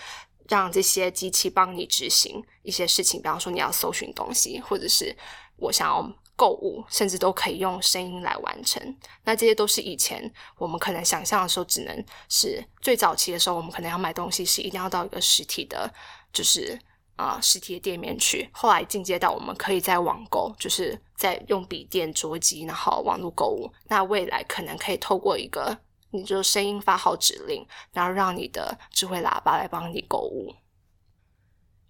[0.48, 3.22] 让这些机器帮你执行一些事情。
[3.22, 5.16] 比方说，你要搜寻东西，或者是
[5.56, 6.06] 我想要
[6.36, 8.96] 购物，甚至都可以用声音来完成。
[9.24, 15.90] 那这些都是以前我们可能想象的时候，只能是最早期的时候，我们可能要买东西是一定要到一个实体的，
[16.34, 16.78] 就是。
[17.16, 23.72] 啊，实体的店面去，后来进阶到我们可以在网购，就是在用笔电、桌机，然后网络购物。
[23.88, 25.78] 那未来可能可以透过一个
[26.10, 30.54] 你就声音发号指令，然后让你的智慧喇叭来帮你购物。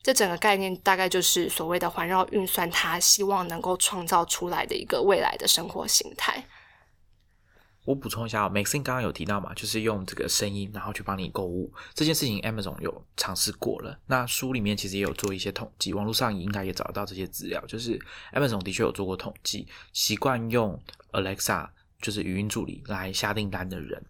[0.02, 6.46] 这整个概念大概就是所谓的环绕运算，它希望能够创造出来的一个未来的生活形态。
[7.86, 13.96] 我补充一下，Maxine 刚刚有提到嘛，就是用这个声音，然后去帮你购物这件事情，Amazon 有尝试过了。
[14.06, 17.96] 那书里面其实也有做一些统计，网络上应该也找到这些资料，就是
[18.34, 20.78] Amazon 的确有做过统计，习惯用
[21.12, 21.68] Alexa
[22.02, 24.04] 就是语音助理来下订单的人，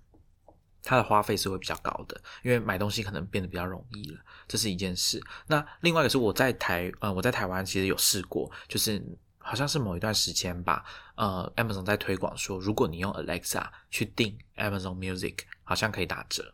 [0.83, 4.19] 他的花费是会比较高的，因为买东西可能变得比较容易了，
[4.49, 5.23] 这是一件事。
[5.47, 9.05] 那另外一个是我在台，呃，我在台湾其实有试过，就是。
[9.47, 10.85] 好像是某一段时间吧，
[11.15, 16.53] 呃，Amazon 在推广说，如果你用 Alexa 去订 Amazon Music，好像可以打折。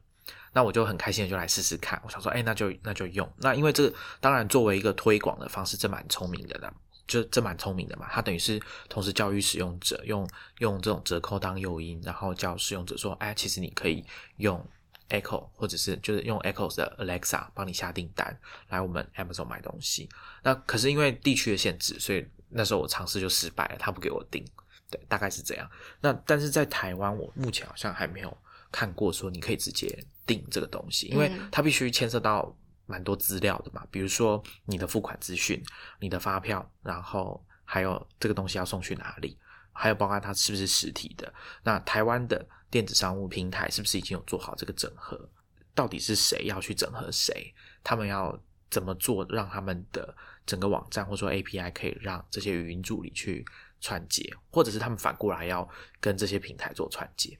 [0.53, 1.99] 那我就很开心的就来试试看。
[2.05, 3.26] 我想说，哎，那就那就用。
[3.38, 6.70] 那因为这个当然作为一个推广的方式，这蛮聪明的啦，
[7.07, 8.07] 就这蛮聪明的嘛。
[8.11, 10.28] 它等于是同时教育使用者，用
[10.59, 14.05] 用这种折扣当诱因，然后叫使用者说，哎，其实你可以
[14.36, 14.62] 用
[15.09, 18.38] Echo，或者是就是用 Echo 的 Alexa 帮你下订单，
[18.68, 20.11] 来我们 Amazon 买东西。
[20.43, 24.45] 那可是因为地区的限制，所以那时候我尝试就失败了，他不给我订，
[24.91, 25.71] 对，大概是这样。
[26.01, 28.37] 那但是在台湾，我目前好像还没有
[28.71, 32.55] 看过说你可以直接订这个东西，因为它必须牵涉到
[32.87, 35.63] 蛮多资料的嘛，比如说你的付款资讯、
[35.99, 39.39] 你的发票，然后还有这个东西要送去哪里，
[39.73, 41.33] 还有包括它是不是实体的。
[41.63, 45.29] 那台湾的电子商务平台是不是已经有做好这个整合？
[45.75, 47.55] 到底是谁要去整合谁？
[47.83, 48.39] 他们要
[48.71, 50.15] 怎么做，让他们的？
[50.47, 53.45] 整个网站或者说 API 可以让这些语音助理去
[53.80, 55.68] 串接，或者是他们反过来要
[56.01, 57.36] 跟这些平台做串接。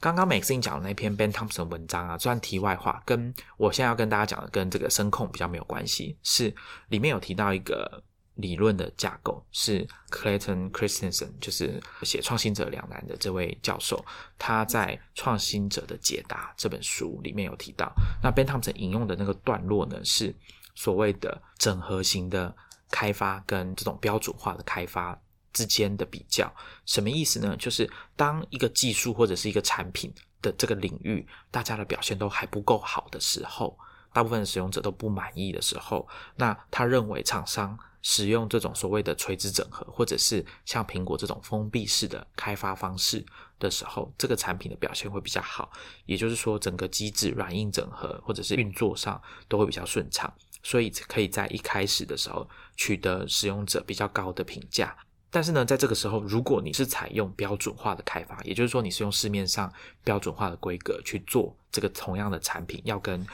[0.00, 6.54] 刚刚 Maxine 讲的那篇 Ben Thompson 文章啊，虽然题外话，跟我现在要跟大家讲的跟这个声控比较没有关系，是
[6.88, 8.02] 里面有提到一个
[8.36, 14.02] 理论的架构，是 Clayton Christensen，就是写《创新者两难》的这位教授，
[14.38, 17.92] 他在《创新者的解答》这本书里面有提到。
[18.22, 20.34] 那 Ben Thompson 引用的那个段落呢是。
[20.74, 22.54] 所谓的整合型的
[22.90, 25.20] 开发跟这种标准化的开发
[25.52, 26.52] 之间的比较，
[26.86, 27.56] 什么意思呢？
[27.56, 33.76] 就是当一个技术或者是一个产品的这个领域，大家的表现都还不够好的时候，
[34.12, 43.24] 大部分使用者都不满意的时候，那他认为厂商使用这种所谓的垂直整合，或者是像苹果这种封闭式的开发方式
[43.58, 45.70] 的时候，这个产品的表现会比较好。
[46.06, 50.32] 也就是说，整个机制软硬整合或者是运作上都会比较顺畅。
[50.62, 54.96] 所以可以在一开始的时候取得使用者比较高的评价，
[55.30, 59.72] 但是呢，在这个时候，如果你是采用标准化的开发，也就是说你是用市面上
[60.04, 63.26] 标准化的规格去做这个同样的产品，要跟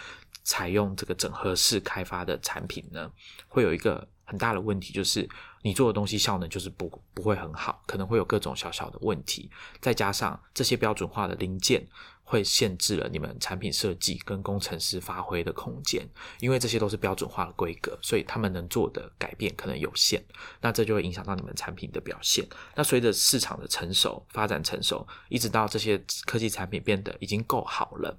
[0.45, 3.11] 采用这个整合式开发的产品呢，
[3.49, 5.29] 会有一个很大的问题，就是
[5.63, 9.51] 你做的东西效能就是不不会很好，可能会有各种小小的问题，
[9.81, 11.87] 再加上这些标准化的零件。
[12.29, 16.05] 会限制了你们产品设计跟工程师发挥的空间，
[16.41, 20.21] 因为这些都是标准化的规格，所以他们能做的改变可能有限。
[20.61, 22.45] 那这就会影响到你们产品的表现。
[22.75, 28.19] 那随着市场的成熟、发展成熟，一直到这些科技产品变得已经够好了，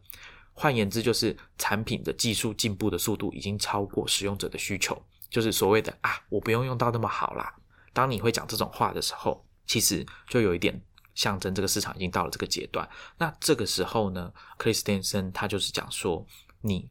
[0.53, 4.97] 换言之，就是产品的技术进步的速度已经超过使用者的需求，
[5.29, 7.53] 就是所谓的啊，我不用用到那么好啦。
[7.91, 10.81] 当你会讲这种话的时候，其实就有一点。
[11.17, 12.87] 象征这个市场已经到了这个阶段，
[13.17, 16.23] 那这个时候呢，克里斯汀森他就是讲说，
[16.61, 16.87] 你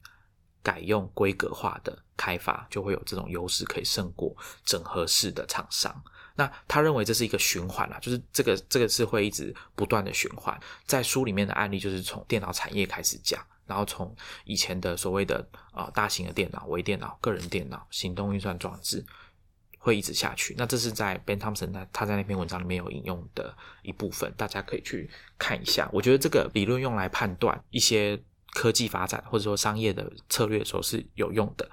[0.64, 6.02] 改用规格化的开发，就会有这种优势，可以胜过整合式的厂商。
[6.34, 10.58] 那他认为这是一个循环啦，就是这个这个是会一直不断的循环。
[10.86, 14.12] 在书里面的案例就是从电脑产业开始讲，然后从
[14.44, 19.06] 以前的所谓的啊大型的电脑、微电脑、个人电脑、行动运算装置。
[19.86, 20.52] 会一直下去。
[20.58, 25.08] 那这是在 Ben Thompson 他他在那篇文章里面有引用的一部分，大家可以去
[25.38, 25.88] 看一下。
[25.92, 28.20] 我觉得这个理论用来判断一些
[28.52, 31.70] 科技发展或者说商业的策略的时候是有用的。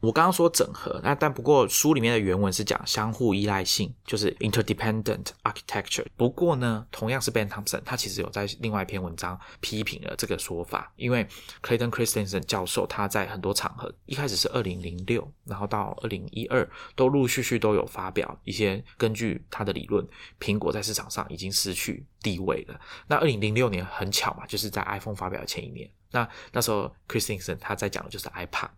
[0.00, 6.04] 我刚刚说整合，那但不过书里面的原文是讲相互依赖性，就是 interdependent architecture。
[6.16, 11.26] 不过呢，同样是 Ben Thompson，他其实有在另外一篇文章批评了这个说法，因为
[11.62, 20.06] Clayton Christensen 教授他在很多场合，一开始是二零零六，然后到二零一二，都陆陆续续都有发表一些根据他的理论，
[20.38, 22.78] 苹果在市场上已经失去地位了。
[23.08, 28.68] 那二零零六年很巧嘛，就是在 iPhone 发表的前一年，那那时候 Christensen 他在讲的就是 iPad。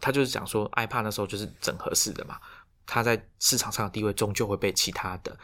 [0.00, 2.38] 他就是讲说，iPad 那时候就是整合式的嘛，
[2.86, 5.38] 它在市场上的地位终究会被其他的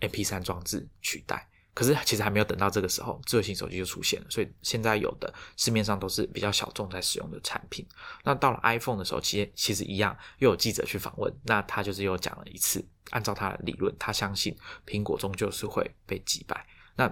[0.00, 1.48] MP3 装置取代。
[1.74, 7.86] 可是其实还没有等到这个时候，智慧型手机就出现了，所以现在有的市面上都是比较小众在使用的产品。
[8.24, 16.66] 那到了 iPhone 的时候，其实其实一样，又有记者去访问，那他就是又讲了一次，按照他的理论，他相信苹果终究是会被击败。
[16.96, 17.06] 那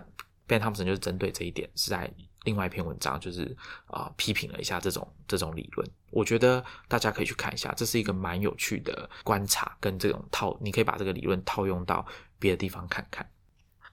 [0.49, 2.13] Ben Thompson 就是针对这一点是在
[2.47, 3.55] 另外一篇文章，就是
[3.89, 5.87] 啊批评了一下这种这种理论。
[6.11, 12.07] 我觉得大家可以去看一下，这是一个蛮有趣的观察，跟这种套，你可以把这个理论套用到
[12.39, 13.29] 别的地方看看。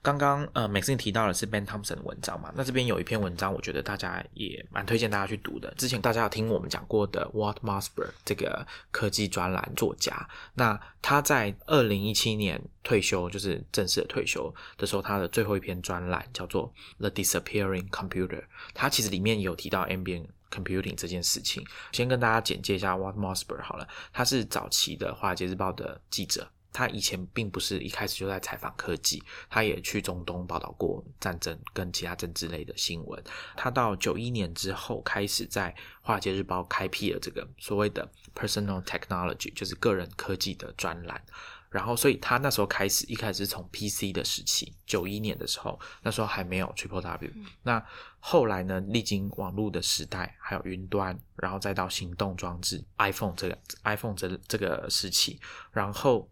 [0.04, 2.52] 刚刚呃，Maxine 提到的是 Ben Thompson 的文章嘛？
[2.54, 5.72] 那这边有一篇文章，我觉得大家也蛮推荐大家去读的。
[5.78, 18.44] 之前大家有听我们讲过的 Walt Mossberg 这个科技专栏作家，那他在二零一七年退休，就是正式的退休的时候，他的最后一篇专栏叫做 The Disappearing Computer。
[18.74, 21.64] 他其实里面有提到 m b i n Computing 这件事情。
[21.92, 26.46] 先跟大家简介一下 Walt Mossberg 好了，他是早期的华尔街日报的记者。
[26.74, 33.22] 他以前并不是一开始就在采访科技，他也去中东报道过战争跟其他政治类的新闻。
[33.56, 35.70] 他到九一年之后开始在
[36.02, 41.24] 《华尔街日报》开辟了这个所谓的 Personal Technology，就是个人科技的专栏。
[41.70, 47.30] 然后，所以他那时候开始，一开始是从 PC 的时期，九一年的时候，那时候还没有 Triple W。
[47.62, 47.84] 那
[48.18, 55.38] 后来呢，历经网络的时代，还有云端，然后再到行动装置 iPhone 这个 iPhone 这这个时期，
[55.70, 56.28] 然后。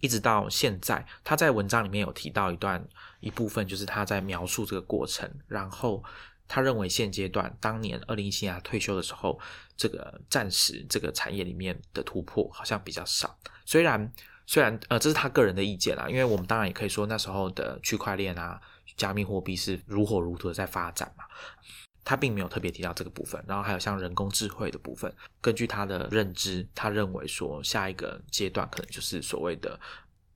[0.00, 2.86] 一直到现在，他在文章里面有提到一段
[3.20, 5.28] 一部分，就是他在描述这个过程。
[5.46, 6.02] 然后
[6.46, 9.38] 他认为现阶段，当年二零一七年退休的时候，
[9.76, 13.38] 这个暂时这个产业里面的突破好像比较少。
[13.64, 14.12] 虽然
[14.46, 18.60] 虽然呃，这是他个人的意见啦，因为我们当然也可以说那时候的区块链啊、
[18.96, 21.24] 加密货币是如火如荼的在发展嘛。
[22.08, 25.14] 他并没有特别提到这个部分，然后还有像人工智慧的部分。
[25.42, 29.78] 根据他的认知，他认为说下一个阶段可能就是所谓的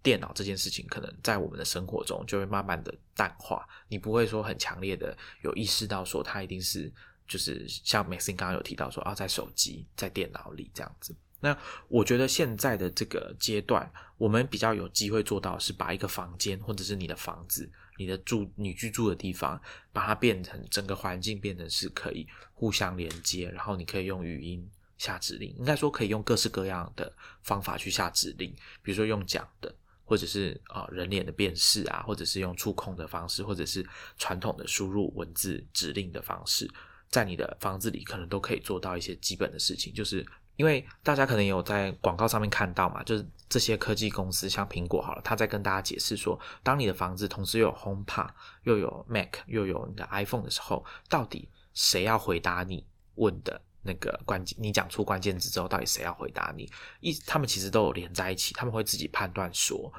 [0.02, 3.66] 电脑这件事情，可能在我们的生活中就会慢慢的淡化。
[3.88, 6.92] 你不会说很强烈的有意识到说它一定是
[7.26, 11.16] 就是像 Maxine 刚刚有提到说啊，在手机、在电脑里这样子。
[11.40, 11.56] 那
[11.88, 17.72] 我觉得现在的这个阶段，我们比较有机会做到是把一个房间或者是你的房子。
[18.02, 19.60] 你的住你居住的地方，
[19.92, 29.72] 把它变成整个环境变成是可以互相连接，然后你可以用语音下指令，应该说可以用各式各样的方法去下指令，比如说用讲的，
[30.04, 33.86] 或者是啊人脸的辨识啊，或者是用触控的方式，或者是
[34.18, 36.68] 传统的输入文字指令的方式，
[37.08, 40.26] 在你的房子里可能都可以做到一些基本的事情，就是。
[40.56, 48.28] 因为大家可能有在广告上面看到嘛，就是这些科技公司，像苹果好了，他在跟大家解释说，当你的房子同时又有 HomePod
[48.64, 54.56] 又有 Mac 又有你的 iPhone 的时候，到底谁要回答你问的那个关键？
[54.60, 56.70] 你讲出关键字之后，到底谁要回答你？
[57.00, 59.92] 一他们其实都有连在一起，他们会自己判断说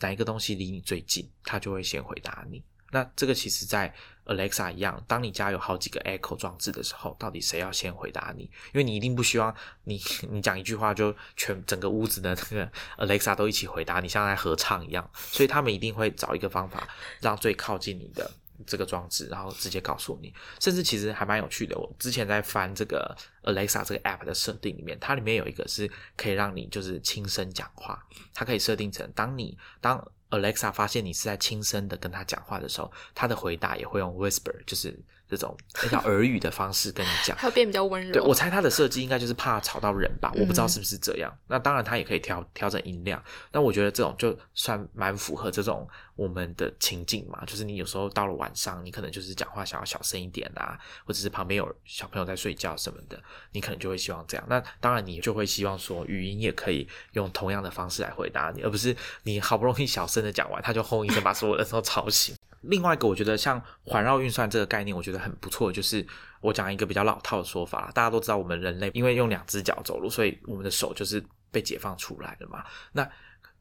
[0.00, 2.62] 哪一个东西离你最近，他就会先回答你。
[2.92, 3.94] 那这个其实，在
[4.30, 8.44] Alexa 一样，当你家有好几个 Echo 装置的时候，到底谁要先回答你？
[8.44, 9.52] 因为你一定不希望
[9.82, 10.00] 你
[10.30, 15.10] 你讲一句话就全整个屋子的那个 Alexa 都一起回答你，像在合唱一样。
[15.14, 16.88] 所以他们一定会找一个方法，
[17.20, 18.30] 让最靠近你的
[18.64, 20.32] 这个装置，然后直接告诉你。
[20.60, 30.00] 甚至其实还蛮有趣的，我之前在翻这个 Alexa 这个 App 的设定里面，它里面有一个是可以让你就是轻声讲话，它可以设定成当你当。
[30.30, 34.98] Alexa 发现你是在轻声的跟他讲话的时候，他的回答也会用 whisper，就是
[35.30, 38.12] 这种比较耳语的方式跟你讲，它会变比较温柔。
[38.12, 41.36] 对我猜他的设计应该就是怕吵到人吧，我不知道是不是这样。
[41.48, 43.20] 那当然他也可以调调整音量，
[43.50, 53.20] 那我觉得这种就算蛮符合这种我们的情境嘛，就是你有时候到了晚上，你可能就是讲话想要小声一点啊，或者是旁边有小朋友在睡觉什么的，
[53.50, 54.46] 你可能就会希望这样。
[54.48, 60.20] 那当然你就会希望说语音也可以用同样的方式来回答你，而不是你好不容易小声。
[60.20, 62.34] 的讲完，他就轰一声把所有人都吵醒。
[62.62, 65.72] 另外一个，我觉得像环绕运算这个概念，我觉得很不错。
[65.72, 66.06] 就是
[66.40, 72.64] 我讲一个比较老套的说法，大家都知道，我们人类因为用两只脚走路，所以我们的手就是被解放出来了嘛。
[72.92, 73.08] 那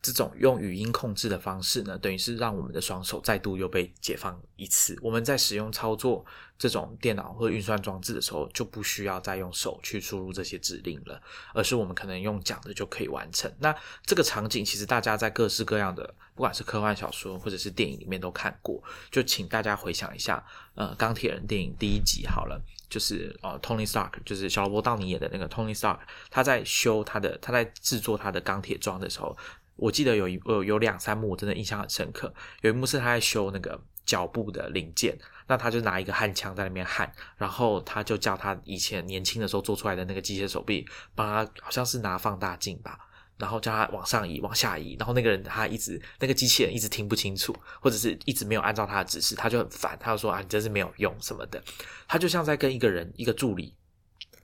[0.01, 4.97] 这种用语音控制的方式呢，等于是让我们的双手再度又被解放一次。
[5.01, 6.25] 我们在使用操作
[6.57, 11.21] 这种电脑或运算装置的时候，就不需要再用手去输入这些指令了，
[11.53, 13.51] 而是我们可能用讲的就可以完成。
[13.59, 13.75] 那
[14.05, 18.81] 这个场景其实大家在各式各样的，不管是科幻小说或者是电影里面都看过。
[19.11, 20.41] 就请大家回想一下，
[20.75, 29.35] 呃，钢铁人电影第一集好了，就是呃，Tony Stark，就是小罗伯·道尼演的那个 Tony Stark，他在修他的，他在制作他的钢铁装的时候。
[29.79, 32.33] 我记得有一呃有两三幕，我真的印象很深刻。
[32.61, 35.17] 有一幕是他在修那个脚步的零件，
[35.47, 42.97] 那他就拿一个焊枪在那边焊，然后他就叫他以前年轻的时候做出来的那个机械手臂，帮他好像是拿放大镜吧，
[43.37, 51.63] 然后叫他往上移、往下移，然后那个人他一直那个机器人一直听不清楚，或者是一直没有按照他的指示，他就很烦，他就说啊，你真是没有用什么的。
[52.07, 53.75] 他就像在跟一个人一个助理。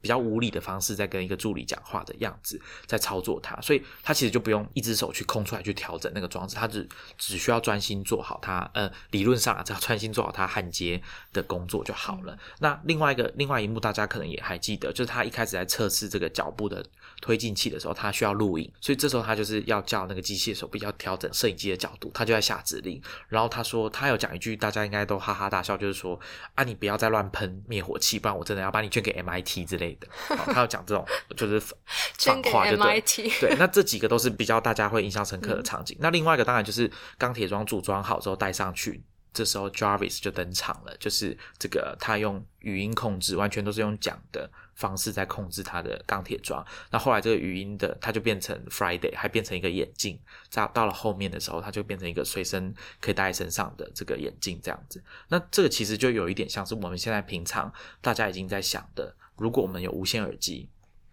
[0.05, 6.87] 比较无理的方式在跟一个助理讲话的样子，在操作它，所以他其实就不用一只手去空出来去调整那个装置，他只
[7.17, 11.01] 只需要专心做好他呃理论上啊，只要专心做好他焊接
[11.33, 12.37] 的工作就好了。
[12.59, 16.85] 那另外一个另外一幕，大家可能也还记得，就是他一开始在测试这个脚步的
[17.25, 23.01] 推进器的时候，他需要录影，所以这时候他就是要叫那个机械手臂要调整摄影机的角度，他就在下指令。
[23.27, 26.19] 然后他说他有讲一句，大家应该都哈哈大笑，就是说
[26.53, 30.07] 啊，你不要再乱喷灭火器，不然我真的要把你捐给 MIT 之类的。
[30.53, 31.03] 他有讲这种
[31.35, 31.59] 就是
[32.15, 33.39] 捐给 MIT。
[33.41, 35.97] 对，那这几个都是比较大家会印象深刻的场景。
[35.99, 39.03] 那另外一个当然就是钢铁装组装好之后带上去。
[39.33, 46.65] 这时候，Jarvis 就登场了，就是这个他用语音控制，完全都是用讲的方式在控制他的钢铁装。
[46.91, 50.19] 那后来这个语音的，它就变成 Friday，还变成一个眼镜。
[50.49, 55.03] 在到了后面的时候，它就变成一个随身可以戴在身上的这个眼镜，这样子。
[55.29, 60.69] 那这个其实就有一点像是我们现在平常大家已经在想的，如果我们有无线耳机，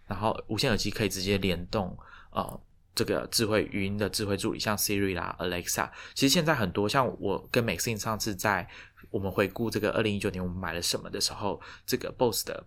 [0.06, 1.96] 然后无线耳机可以直接联动，
[2.30, 2.60] 呃。
[2.94, 8.68] 这个智慧语音的智慧助理，像 Siri 啦、Alexa，其实现在很多，像我跟 Maxine 上次在
[9.10, 12.66] 我们回顾这个二零一九年我们买了什么的时候，这个 BOSS 的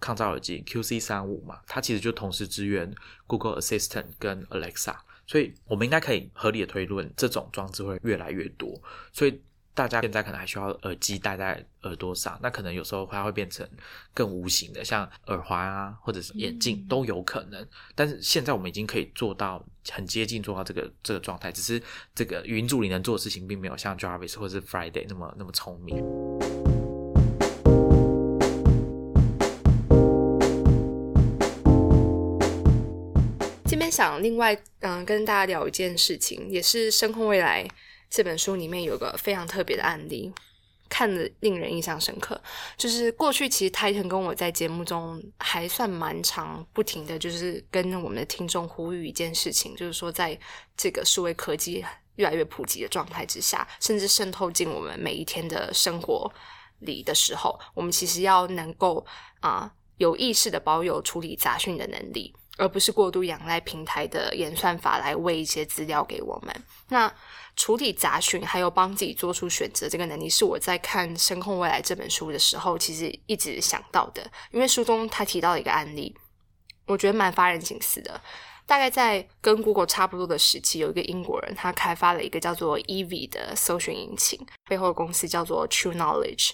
[0.00, 2.92] 抗噪耳机 QC 三五嘛，它其实就同时支援
[3.26, 4.96] Google Assistant 跟 Alexa，
[5.26, 8.80] 所以我们应该可以合理的推论，这种装置会越来越多，
[9.12, 9.40] 所以。
[9.72, 13.66] 大家现在可能还需要耳机戴在耳朵上，那可能有时候它会变成
[14.12, 17.66] 更无形的，像耳环啊，或者是眼镜都有可能。
[17.94, 21.80] 但是现在我们已经可以做到很接近做到这个这个状态，只是
[22.14, 25.96] 这个语音助理能做的事情，并没有像 Jarvis 或者是 Friday 那么那么聪明。
[34.00, 37.68] 想另外嗯跟大家聊一件事情，也是声控未来。
[38.08, 40.32] 这本书里面有个非常特别的案例，
[40.88, 42.40] 看了令人印象深刻。
[42.78, 50.36] 就是过去其实泰腾跟我在节目中还算蛮长，不停的就是跟我们的听众呼吁一件事情，就是说在
[50.78, 51.84] 这个数位科技
[52.16, 56.32] 越来越普及的状态之下，甚至渗透进我们每一天的生活
[56.78, 59.04] 里的时候，我们其实要能够
[59.40, 66.54] 啊有意识的保有处理杂讯的能力，而不是过度仰赖平台的演算法来喂一些资料给我们。
[66.88, 67.10] 那
[67.56, 74.30] 处理杂讯，还有帮自己做出选择，这个能力是我在看《声控未来》这本书的时候，其实一直想到的。
[74.52, 76.14] 因为书中他提到一个案例，
[76.86, 78.20] 我觉得蛮发人深思的。
[78.66, 84.38] 大概在跟 Google 差不多的时期，有一个英国人，他开发了一个叫做 Ev 的搜寻引擎，
[84.68, 86.50] 背后的公司叫做 True Knowledge。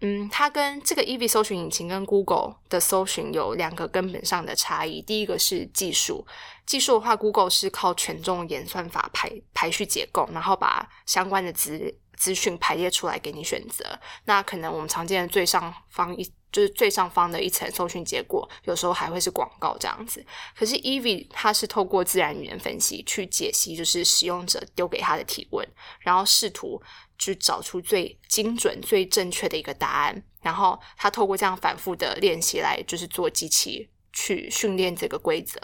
[0.00, 5.00] 嗯，它跟这个 Ev 搜寻引擎跟 Google 的搜寻有两个根本上的差异。
[5.00, 6.26] 第一个是技术，
[6.66, 13.98] 技术的话，Google 是靠权重演算法排排序结构，然后把相关的资资讯排列出来给你选择。
[14.26, 20.24] 那可能我们常见的最上方一就是最上方的一层搜寻结果，有时候还会是广告这样子。
[20.56, 25.66] 可是 Ev 它是透过自然语言分析去解析，就是使用者丢给他的提问，
[26.00, 26.80] 然后试图。
[27.18, 35.60] 去找出最精准、最正确的一个答案，然后他透过这样反复的练习来，就是做机器去训练这个规则。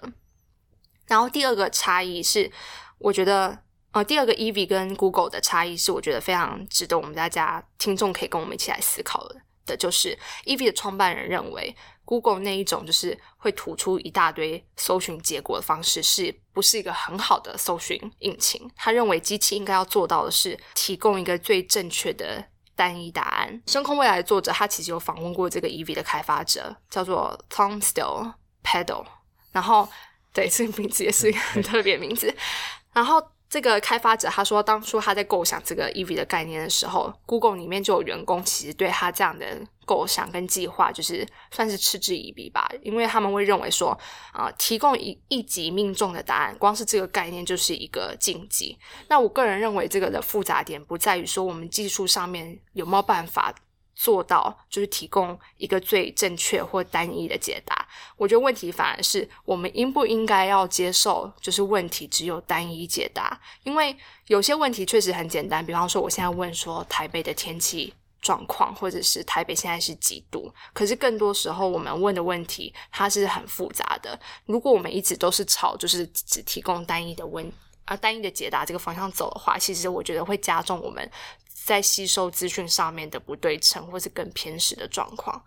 [1.07, 2.51] 然后第二个差异是，
[2.99, 9.41] 我觉得呃，第二个 Ev 跟 Google 的差异是，我觉得非常值得我们大家听众可以跟我们一起来思考的。
[9.67, 11.77] 的就是 Ev 的创办人认为。
[12.11, 18.69] Google 那一种就是会吐出一大堆搜寻结果的方式，是不是一个很好的搜寻引擎？
[18.75, 22.45] 他认为机器应该要做到的是提供一个最正确的
[22.75, 23.63] 单一答案。
[23.69, 28.33] 深空未来的作者他其实有访问过这个 EV 的开发者，叫做 Tom Still
[28.65, 29.05] Pedal，
[29.53, 29.89] 然后
[30.33, 32.35] 对这个名字也是一个很特别名字，
[32.93, 33.25] 然后。
[33.51, 39.45] 这个开发者他说，当初他在构想这个 EV 的概念的时候，Google 里面就有员工其实对他这样的
[39.91, 43.99] 构想跟计划，就是算是嗤之以鼻吧，因为他们会认为说，
[44.33, 48.79] 啊，提供一一级命中的答案，光是这个概念就是一个禁忌。
[49.09, 53.53] 那我个人认为，这个的复杂点不在于说我们技术上面有没有办法。
[53.93, 57.87] 做到就是提供一个最正确或单一的解答。
[58.17, 63.39] 我觉得问题反而是我们应不应该要接受，就是问题只有单一解答。
[63.63, 63.95] 因为
[64.29, 70.53] 有些问题确实很简单，比方说我现在问说台北的天气状况，或者是台北现在是几度。
[70.73, 74.19] 可是更多时候我们问的问题它是很复杂的。
[74.47, 77.53] 如果我们一直都是朝就是只提供单一的问
[77.85, 81.11] 啊单一的解答这个方向走的话，其实我觉得会加重我们。
[81.63, 85.41] 在吸收资讯上面的不对称，或是更偏食的状况。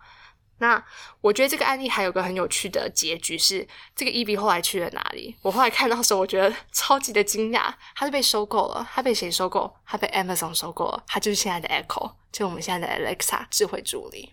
[0.58, 0.82] 那
[1.20, 5.34] 我觉得这个案例还有个很有趣的结局是，这个 EB 后来去了哪里？
[5.42, 8.88] 我后来看到时候，我觉得超级的惊讶，他是被收购了。
[8.92, 9.74] 他被谁收购？
[9.84, 11.02] 他被 Amazon 收购了。
[11.06, 14.32] 他就是现在的 Echo，就我们现在的 Alexa 智慧助理。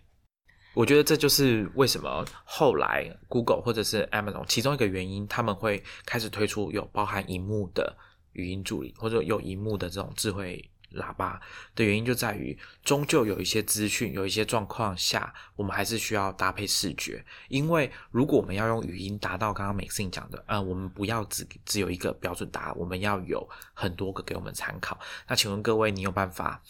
[0.73, 7.97] 我觉得这就是为什么后来 Google 或者是 Amazon 其中一个原因，他们会开始推出有包含荧幕的
[8.33, 11.39] 语音助理，或者有荧幕的这种智慧喇叭
[11.75, 17.23] 的原因，就在于终究有一些资讯，有一些状况下，我们还是需要搭配视觉。
[17.49, 24.99] 因为如果我们要用语音达到刚刚美信讲的，呃，我们不要只只有一个标准答案，我们要有很多个给我们参考。
[25.27, 26.61] 那请问各位，你有办法？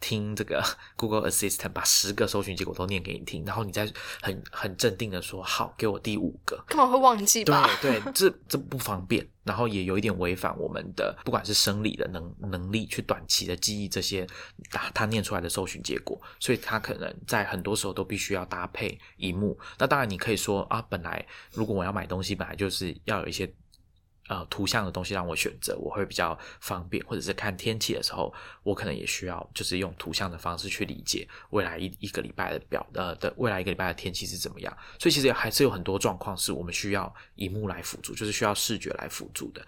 [0.00, 0.62] 听这个
[0.96, 3.90] Google Assistant 把十个搜寻结果都念给你听，然后你再
[4.20, 7.68] 很很镇定的说好，给我第五个，根本会忘记吧？
[7.80, 14.26] 对对，这这不方便，然后也有一点违反我们的不管是生理的能能力去短期的记忆这些
[14.70, 19.58] 他他念出来的搜寻结果，所以他可能在很多时候都必须要搭配荧幕。
[19.78, 23.52] 那当然你可以说啊，本来如果我要买东西，本来就是要有一些。
[24.28, 34.76] 呃，图像的东西让我选择，我会比较方便，或者是看天气的时候，我可能也需要就是用图像的方式去理解未来一一个礼拜的表呃的未来一个礼拜的天气是怎么样。
[34.98, 39.64] 所以其实还是有很多状况是我们需要荧幕来辅助，就是需要视觉来辅助的。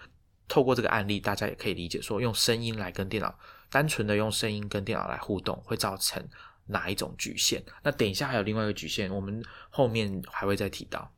[0.47, 3.33] 透过这个案例，大家也可以理解说，用声音来跟电脑，
[3.69, 6.27] 单纯的用声音跟电脑来互动，会造成
[6.65, 7.63] 哪一种局限？
[7.83, 11.09] 那等一下还有另外一个局限，我们后面还会再提到。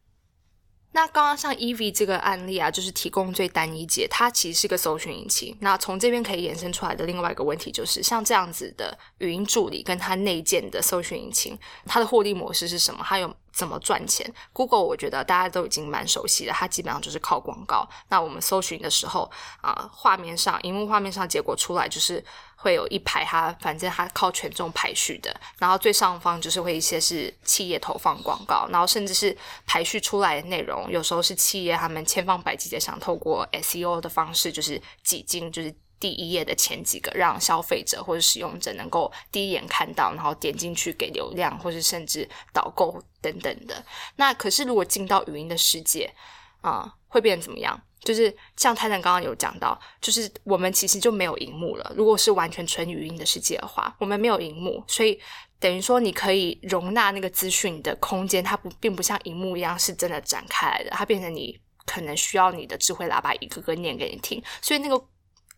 [0.93, 5.55] 那刚刚像 e v 这个案例啊，就是提供最单一解，它其实是个搜寻引擎。
[5.61, 13.03] 那从这边可以延伸出来的另外一个问题，就是像这样子的语音助理跟它内建的搜寻引擎，它的获利模式是什么？
[13.07, 13.33] 它有？
[13.53, 17.85] 怎么赚钱？Google 我觉得大家都已经蛮熟悉的，它基本上就是靠广告。
[18.07, 19.29] 那我们搜寻的时候
[19.59, 22.23] 啊，画面上、荧幕画面上结果出来就是
[22.61, 25.35] 会有一排，它反正它靠权重排序的。
[25.57, 29.35] 然后最上方就是会一些是企业投放广告，然后甚至是
[29.65, 35.73] 排序出来的内容，有时候是企业他们千方百计的想透过 SEO 的方式，就是挤进就是。
[36.01, 43.85] 第一页的前几个，让消费者或者使用者能够第一眼看到，然后点进去给流量，或者甚至导购等等的。
[44.15, 46.11] 那可是如果进到语音的世界
[46.61, 47.79] 啊，会变怎么样？
[48.03, 51.93] 就是像泰坦刚刚有讲到，就是我们其实就没有荧幕了。
[51.95, 55.19] 如果是完全纯语音的世界的话，我们没有荧幕，所以
[55.59, 65.05] 等于说你可以容纳那个资讯的空间，它不并不像荧幕一样是真的展开来的，它变成你可能需要你的智慧喇叭一个个念给你听，所以那个。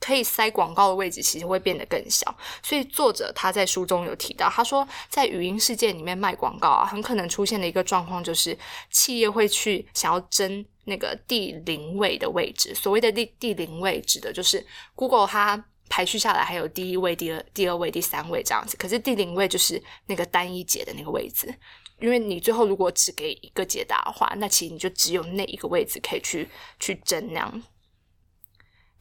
[0.04, 8.58] 可以塞广告的位置其实会变得更小，所以作者他在书中有提到，他说在语音世界里面卖广告啊，很可能出现的一个状况就是
[8.92, 12.76] 企业会去想要争那个第零位的位置。
[12.76, 21.48] 所谓的第第零位指的就是 Google 它排序下来还有第一位、第二、第二位、第三位这样子，可是第零位就是那个单一解的那个位置，
[22.02, 27.64] 因为你最后如果只给一个解答的话，那其实你就只有那一个位置可以去去争那样。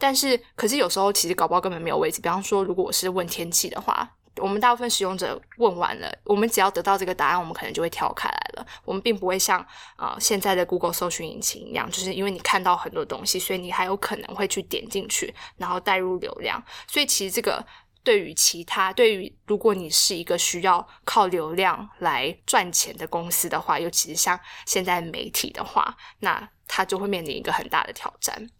[0.03, 2.21] 但是，可是有时候其实搞不好根本没有位置。
[2.21, 8.67] 比方说，如果我是问天气的话，我们大部分使用者问完了，我们只要得到这个答案，我们可能就会跳开来了。
[8.85, 16.61] 我们并不会像啊现在的 Google 搜寻引擎一样，就是因为你看到很多东西，所以你还有可能会去点进去，然后带入流量。
[16.89, 17.65] 所以其实这个
[18.03, 24.37] 对于其他，对于如果你是一个需要靠流量来赚钱的公司的话，尤其是像
[24.67, 28.51] 现在媒体的话，那它就会面临一个很大的挑战。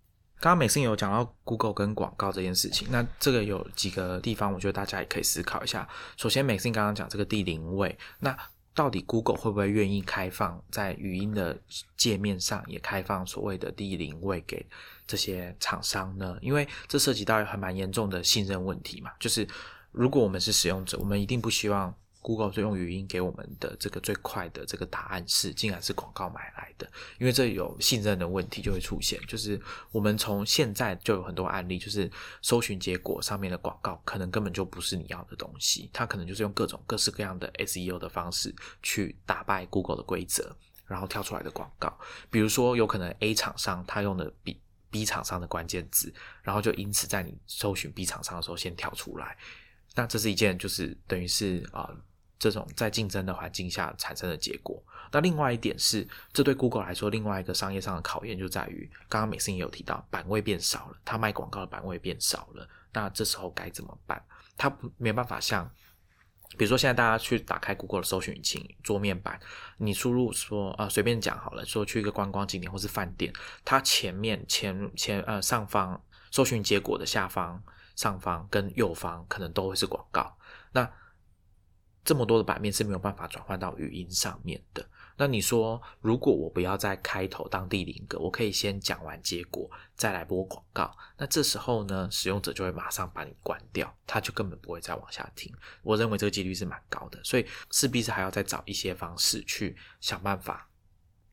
[0.43, 5.89] 刚刚美信有讲到 Google 跟广告这件事情，那这个有几个地方，我觉得大家也可以思考一下。
[6.17, 8.37] 首先，美信刚刚讲这个第零位，那
[8.75, 11.57] 到底 Google 会不会愿意开放在语音的
[11.97, 14.67] 界面上也开放所谓的第零位给
[15.07, 16.37] 这些厂商呢？
[16.41, 19.13] 因为这涉及到还蛮严重的信任问题嘛。
[19.21, 19.47] 就是
[19.93, 21.95] 如果我们是使用者，我们一定不希望。
[22.23, 29.21] Google 就用语音给我们的这个最快的这个答案是，竟然是广告买来的，因为这有信任的问题就会出现。
[29.27, 29.61] 就是
[29.91, 32.09] 我们从现在就有很多案例，就是
[32.41, 38.55] 搜寻结果上面的广告可能根本就不是你要的东西，它可能就是用各种各式各样的 SEO 的方式
[38.85, 40.57] 去打败 Google 的规则，
[40.87, 41.99] 然后跳出来的广告。
[42.31, 44.61] 比如说，有可能 A 厂商他用的 B
[44.91, 49.37] B 厂商的关键字，然后就因此在你搜寻 B 厂商的时候先跳出来。
[49.97, 51.91] 那这是一件就是等于是啊。
[52.43, 54.83] 这种在竞争的环境下产生的结果。
[55.13, 62.69] 那另外一点是，这对 Google 来说，另外一个商业上的考验就在于，刚刚美心也有提到，版位变少了，它卖广告的版位变少了。
[62.93, 64.21] 那这时候该怎么办？
[64.57, 65.71] 它不没办法像，
[66.59, 69.39] 比如说现在大家去打开 Google 的搜寻引擎桌面版，
[69.77, 73.33] 你输入说啊，随便讲好了，说去一个观光景点或是饭店，
[73.65, 77.63] 它前面前前呃上方搜寻结果的下方、
[77.95, 80.37] 上方跟右方可能都会是广告。
[80.73, 80.91] 那
[82.05, 84.85] 这么多的版面是没有办法转换到语音上面的。
[85.17, 95.55] 那你说，如果我不要在开头当第零个，我可以先讲完结果再来播广告，那这时候呢，使用者就会马上把你关掉，他就根本不会再往下听。
[95.83, 100.69] 我认为这个几率是蛮高的，所以势必是还要再找一些方式去想办法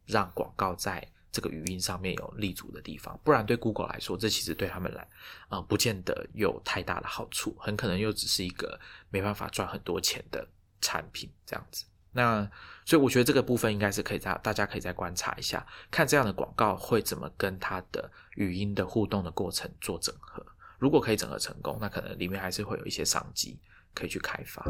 [0.05, 5.07] 让广告在这个语音上面有立足的地方，不然对 Google 来说，这其实对他们来
[5.47, 10.47] 啊，不见得有太大的好处，很可能又只是一个没办法赚很多钱的
[10.81, 11.85] 产品这样子。
[12.11, 12.49] 那
[12.85, 20.43] 所以我觉得这个部分应该是可以在大家可以再观察一下，看这样的广告会怎么跟它的语音的互动的过程做整合。
[20.79, 23.59] 如果可以整合成功，那可能里面还是会有一些商机
[23.93, 24.65] 可以去开发。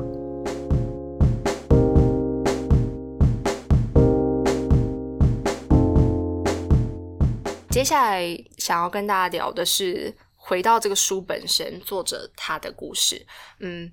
[7.69, 13.25] 接下来想要跟大家聊的是，回到这个书本身，作者他的故事。
[13.59, 13.89] 嗯。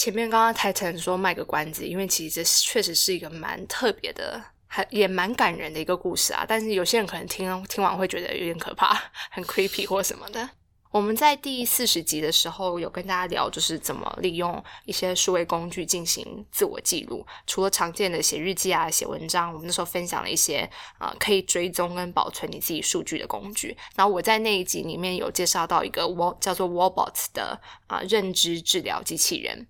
[0.00, 6.42] 前面刚刚台成说卖个关子，因为其实这确实是一个蛮特别的，还也蛮感人的一个故事啊。
[6.48, 8.98] 但是有些人可能听听完会觉得有点可怕，
[9.30, 10.48] 很 creepy 或什么的。
[10.90, 17.26] 我们在第四十集的时候有跟大家聊，就是怎么利用一些数位工具进行自我记录。
[17.46, 20.60] 除了常见的写日记啊、写文章，我们那时候分享了一些
[20.96, 23.76] 啊可以追踪跟保存你自己数据的工具。
[23.94, 29.66] 然后我在那一集里面有介绍到一个 w 叫做 Wallbot 的啊认知治疗机器人。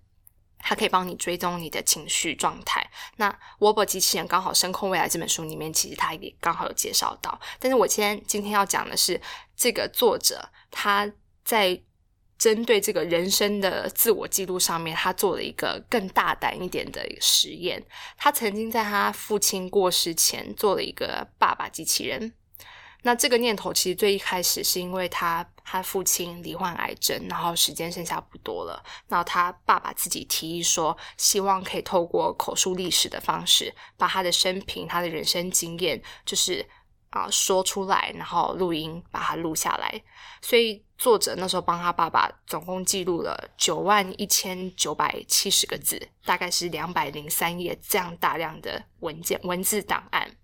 [0.61, 2.85] 它可以帮你追踪你的情绪状态。
[3.17, 7.39] 那《沃伯机器人》刚好《声控未来》这本书里面，其实它也刚好有介绍到。
[7.59, 9.19] 但是我今天今天要讲的是，
[9.55, 11.11] 这个作者他
[11.43, 11.81] 在
[12.37, 17.83] 针对这个人生的自我记录上面，他做了一个更大胆一点的实验。
[18.17, 22.33] 他曾经在他父亲过世前做了一个爸爸机器人。
[23.03, 28.83] 那这个念头其实最一开始是因为他他父亲罹患癌症，然后时间剩下不多了。
[29.07, 36.67] 那他爸爸自己提议说，希望可以透过口述历史的方式，把他的生平、他的人生经验，就是
[37.11, 40.03] 啊说出来，然后录音把它录下来。
[40.41, 50.35] 所以作者那时候帮他爸爸总共记录了九万一千九百七十个字，大概是两百零三页这样大量的文件文字档案。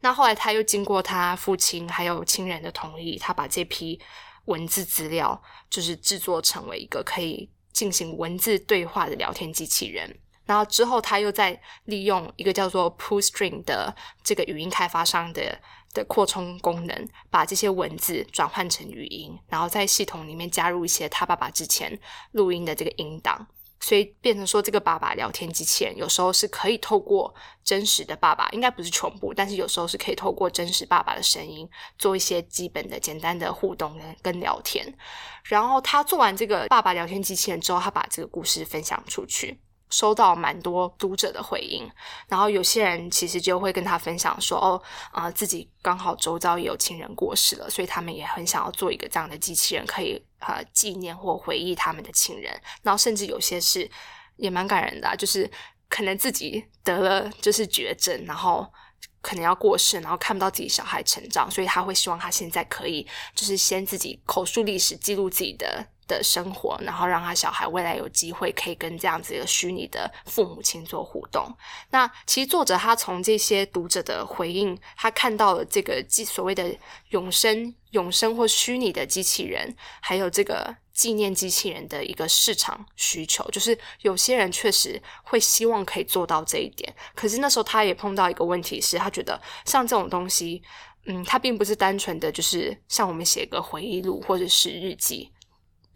[0.00, 3.98] 那后来他又经过他父亲还有亲人的同意，他把这批
[4.46, 10.18] 文字资料就是制作成为一个可以进行文字对话的聊天机器人。
[10.46, 15.58] 然后之后他又在利用一个叫做 PullString 的这个语音开发商的
[15.94, 21.98] 的扩充功能，把这些文字转换成语音，然后在系统里面加入一些他爸爸之前
[22.32, 23.46] 录音的这个音档。
[23.84, 31.68] 所以变成说，这个爸爸聊天机器人有时候是可以透过真实的爸爸，应该不是全部，但是有时候是可以透过真实爸爸的声音
[31.98, 34.90] 做一些基本的、简单的互动跟跟聊天。
[35.42, 39.60] 然后他做完这个爸爸聊天机器人之后，他把这个故事分享出去。
[39.90, 41.88] 收到蛮多读者的回应，
[42.26, 44.82] 然后有些人其实就会跟他分享说：“哦，
[45.12, 50.20] 啊，自己刚好周遭也有亲人过世了，所以他们也很想要做一个这样的机器人，可以
[50.52, 52.52] 呃纪念或回忆他们的亲人。
[52.82, 53.90] 然后甚至有些是
[54.36, 55.50] 也蛮感人的，就是
[55.88, 58.70] 可能自己得了就是绝症，然后
[59.20, 71.50] 可能要过世，然后看不到自己小孩成长，所以他会希望他现在可以就是先自己口述历史，记录自己的。”的生活，然后让他小孩未来有机会可以跟这样子一个虚拟的父母亲做互动。
[71.92, 76.76] 那其实作者他从这些读者的回应，他看到了这个所谓的
[77.08, 83.42] 永生、永生或虚拟的机器人，还有这个纪念机器人的一个市场需求。
[83.50, 90.62] 就是有些人确实会希望可以做到这一点，可是那时候他也碰到一个问题，是他觉得像这种东西，
[91.06, 95.30] 嗯，它并不是单纯的就是像我们写个回忆录或者是日记。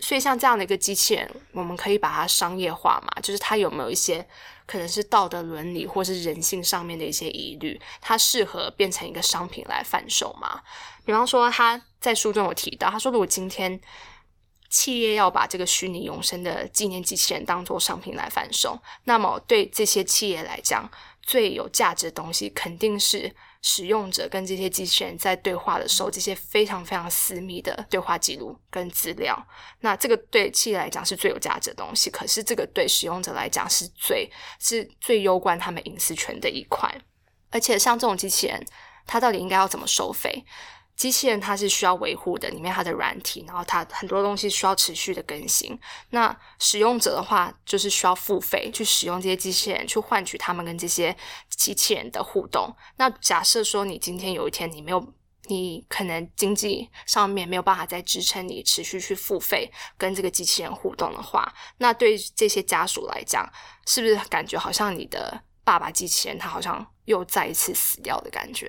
[0.00, 3.20] 所以，像这样的一个机器人，我们可以把它商业化嘛？
[3.20, 4.24] 就是它有没有一些
[4.64, 7.80] 可能是道德伦理或是人性上面的一些疑虑？
[8.00, 10.60] 它适合变成一个商品来贩售吗？
[11.04, 13.80] 比方说，它在书中有提到，他说，如果今天
[14.68, 20.90] 企业要把这个虚拟永生的纪念机器人当做商品来贩售，那么对这些企业来讲，
[21.22, 23.34] 最有价值的东西肯定是。
[23.60, 29.36] 使用者跟这些机器人在对话的时候，这些非常非常私密的对话记录跟资料，
[29.80, 34.30] 那这个对企业来讲是最有价值的东西，可是这个对使用者来讲是最
[34.60, 36.88] 是最攸关他们隐私权的一块，
[37.50, 38.64] 而且像这种机器人，
[39.08, 40.44] 它到底应该要怎么收费？
[40.98, 45.78] 机器人它是需要维护的，里面它的软体，然后它很多东西需要持续的更新。
[46.10, 51.16] 那使用者的话，就是需要付费去使用这些机器人，去换取他们跟这些
[51.50, 52.74] 机器人的互动。
[52.96, 63.48] 那假设说你今天有一天你没有，你可能经济上面没有办法再支撑你持续去付费跟这个机器人互动的话，那对这些家属来讲，
[63.86, 65.44] 是不是感觉好像你的？
[65.62, 68.66] 爸爸机器人他好像又再一次死掉的感觉。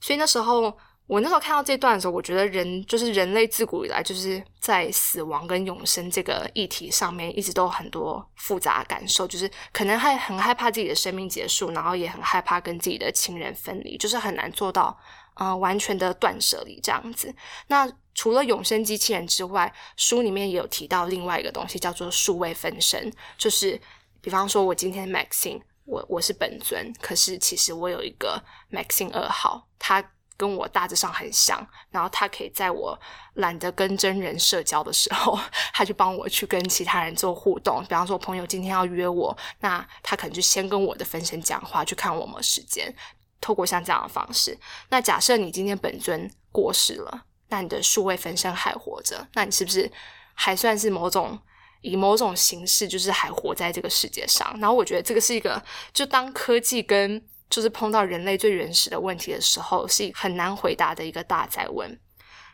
[0.00, 0.76] 所以那时候。
[1.06, 14.98] 我那时候看到这段的时候，我觉得人就是人类自古以来就是在死亡跟永生这个议题上面，一直都有很多复杂感受，就是可能还很害怕自己的生命结束，然后也很害怕跟自己的亲人分离，就是很难做到
[15.34, 17.32] 呃完全的断舍离这样子。
[17.68, 23.80] 那除了永生机器人之外，书里面也有提到另外一个东西，叫做数位分身，就是
[24.20, 28.42] 比方说我今天 Maxine，我我是本尊，可是其实我有一个
[28.72, 30.04] Maxine 二号，他。
[30.36, 32.98] 跟我大致上很像，然后他可以在我
[33.34, 35.38] 懒得跟真人社交的时候，
[35.72, 37.82] 他就帮我去跟其他人做互动。
[37.82, 42.94] 比方说，朋友今天要约我，那他可能就先跟我的分身讲话，去看我们时间。
[43.38, 44.58] 透过像这样的方式，
[44.88, 49.88] 那假设你今天本尊过世了，那你的数位分身还活着，那你是不是
[50.32, 51.38] 还算是某种
[51.82, 54.56] 以某种形式，就是还活在这个世界上？
[54.58, 55.62] 然后我觉得这个是一个，
[55.92, 61.98] 就当科技跟就是碰到人类最原始的问题的时候，是很难回答的一个大灾问。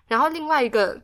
[0.06, 1.00] 然后另外一个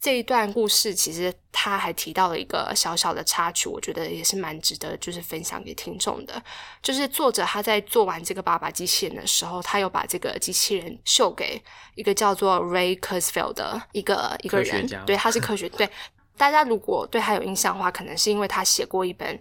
[0.00, 6.42] 这一段故事，其实他还提到了一个小小的插曲，我觉得也是蛮值得就是分享给听众的。
[6.82, 11.62] 就是作者他在做完这个爸爸机器人的时候，他又把这个机器人秀给
[11.94, 15.68] 一个叫做 Ray Kurzweil 的一个一个人，对，他是科学。
[15.68, 15.88] 对
[16.36, 19.40] 大家如果对他有印象的话，可能是因为他写过一本。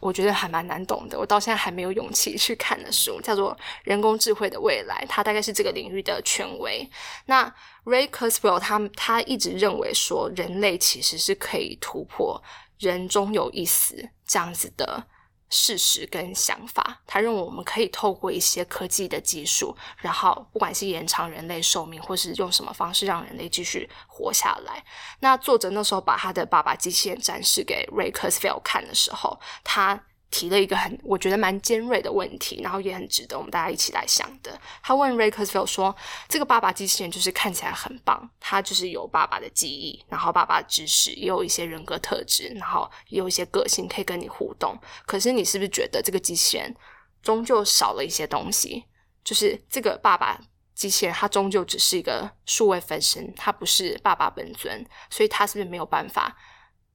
[0.00, 6.88] 我觉得还蛮难懂的，我到现在还没有勇气去看的书，叫做《人工智慧的未来》，它大概是这个领域的权威。
[7.26, 7.52] 那
[7.84, 12.40] Ray Kurzweil 他他一直认为说，人类其实是可以突破
[12.78, 15.06] 人终有一死这样子的。
[15.50, 24.82] 事实跟想法，他认为我们可以透过一些科技的技术，然后不管是延长人类寿命，或是用什么方式让人类继续活下来。
[25.18, 30.00] 那作者那时候把他的爸爸机器人展示给 Ray Kurzweil 看的时候，他。
[30.30, 34.56] 提了一个很我觉得蛮尖锐的问题，然后也很值得我们大家一起来想的。
[34.80, 35.94] 他问 Ray Kurzweil 说
[36.28, 44.78] ：“这个爸爸机器人就是看起来很棒，他就是有爸爸的记忆，然后爸爸的知识，也有一些人格特质，然后也有一些个性可以跟你互动。
[45.04, 46.74] 可是你是不是觉得这个机器人
[47.22, 48.84] 终究少了一些东西？
[49.24, 50.40] 就是这个爸爸
[50.76, 56.36] 机器人，它终究只是一个数位分身，它不是爸爸本尊，所以他是不是没有办法？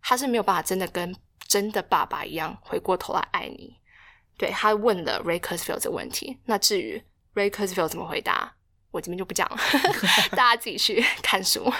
[0.01, 1.13] 他是没有办法真的跟。”
[1.47, 3.77] 真的爸爸一样回过头来爱你，
[4.37, 6.37] 对他问了 Ray Kurzweil 这个问题。
[6.45, 7.01] 那至于
[7.33, 8.55] Ray Kurzweil 怎么回答，
[8.91, 9.57] 我这边就不讲了，
[10.31, 11.71] 大家自己去看书。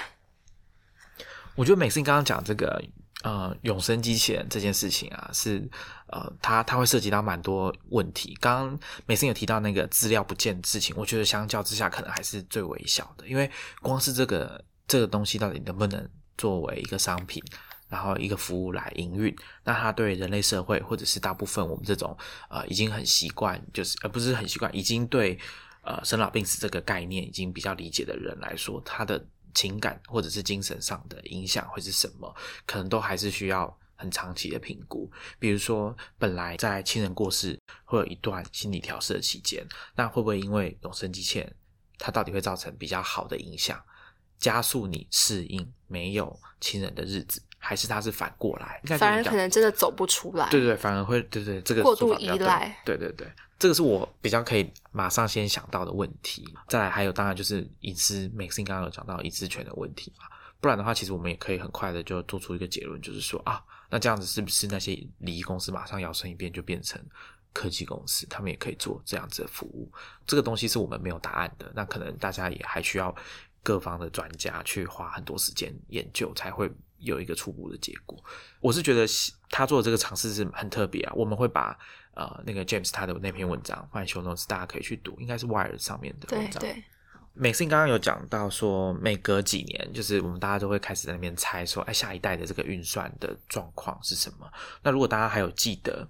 [1.56, 2.84] 我觉得每次你刚刚讲这个
[3.24, 5.68] 呃永生机器人这件事情啊，是
[6.08, 8.38] 呃它它会涉及到蛮多问题。
[8.40, 13.50] 刚刚美森有提到那个资料不见的事情，我觉得相较之下可能还是最微小的，因为
[13.82, 17.42] 光是这个这个东西到底能不能作为一个商品？
[17.96, 19.34] 然后一个服务来营运，
[19.64, 22.16] 那它对人类社会或者是大部分我们这种
[22.50, 25.40] 呃已经很习惯，就是呃不是很习惯，已经对
[25.82, 32.36] 呃生老病死这个概念已经比较理解的人来说，他的情感或者是精神上的影响会是什么？
[32.66, 35.10] 可能都还是需要很长期的评估。
[35.40, 39.66] 比如说，本来在亲人过世会有一段心理调试的期间，
[39.96, 41.56] 那会不会因为永生机器人，
[41.98, 43.82] 它到底会造成比较好的影响，
[44.38, 47.42] 加速你适应没有亲人的日子？
[47.66, 50.48] 还是他是反过来，反而可能真的走不出来。
[50.52, 52.80] 对对，反而会对对这个过度依赖。
[52.86, 56.48] 对对对，这个是我比较可以马上先想到的问题。
[56.68, 60.26] 再来还有，当然就是隐私，Maxine 刚刚有讲到隐私权的问题嘛。
[60.62, 63.60] 不然的话，其实我们也可以很快的就做出一个结论，就是说啊，
[63.90, 67.04] 那这样子是不是那些礼仪公司马上摇身一变就变成
[67.52, 69.92] 科技公司，他们也可以做这样子的服务？
[70.28, 73.14] 这个东西是我们没有答案的，那可能大家也还需要
[73.64, 76.72] 各方的专家去花很多时间研究才会。
[77.06, 78.22] 有一个初步的结果，
[78.60, 79.06] 我是觉得
[79.50, 81.14] 他做的这个尝试是很特别啊。
[81.16, 81.78] 我们会把
[82.14, 86.60] 呃那个 James 他的那篇文章放在 show notes，大家可以去读，应该是 Wire 上面的文章。
[86.60, 86.84] 对对。
[87.38, 94.52] Maxine 刚刚有讲到说，每隔几年，就是我们大家都会开始在那边猜说，哎，下一代的这个运算的状况是什么？
[94.82, 96.08] 那如果大家还有记得，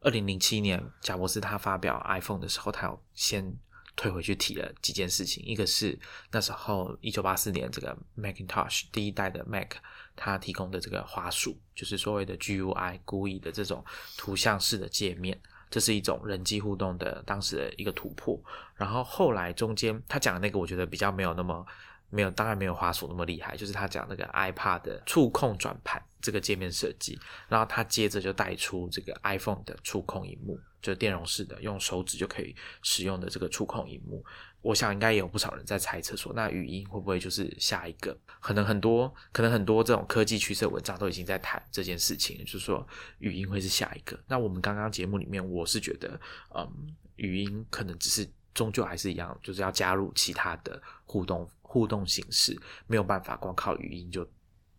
[0.00, 3.56] 二零零七年贾博士他发表 iPhone 的时候，他有先。
[3.94, 5.96] 退回去提了几件事情，一个是
[6.30, 9.68] 那时候一九八四年这个 Macintosh 第一代的 Mac，
[10.16, 13.84] 它提供的这个花束，就是所谓的 GUI 故意的这种
[14.16, 15.40] 图像式的界面，
[15.70, 18.40] 这是一种人机互动的当时的一个突破。
[18.76, 21.64] 然后后来中间他讲的那个，我觉得比较没有那么
[22.10, 34.22] 没有，当然没有滑鼠那么厉害，就是他讲那个 iPad 的触控转盘这个界面设计，然后他接着就带出这个 iPhone 的触控荧幕，就是电容式的，用手指就可以使用的这个触控荧幕。
[34.62, 38.16] 我想应该也有不少人在猜测说，那语音会不会就是下一个？
[38.40, 42.86] 可能很多，可能很多这种科技趋势文章都已经在谈这件事情，就是说
[43.18, 44.18] 语音会是下一个。
[44.28, 46.18] 那我们刚刚节目里面，我是觉得，
[46.54, 52.56] 嗯，语音可能只是终究还是一样，就是要加入其他的互动互动形式，
[52.86, 54.24] 没有办法光靠语音就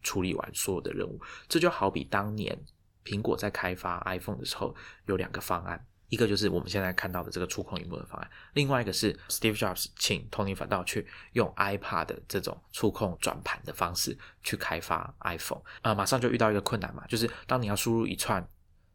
[0.02, 1.20] 处理完所有的任务。
[1.50, 2.58] 这就好比当年
[3.04, 4.74] 苹果在开发 iPhone 的时候，
[5.08, 5.86] 有两个方案。
[6.14, 18.48] 一个就是我们现在看到的这个触控荧幕的方案，另外一个是 Steve Jobs 请 Tony 反倒去用 iPad 的这种触控转盘的方式去开发 iPhone，啊，马上就遇到一个困难嘛，就是当你要输入一串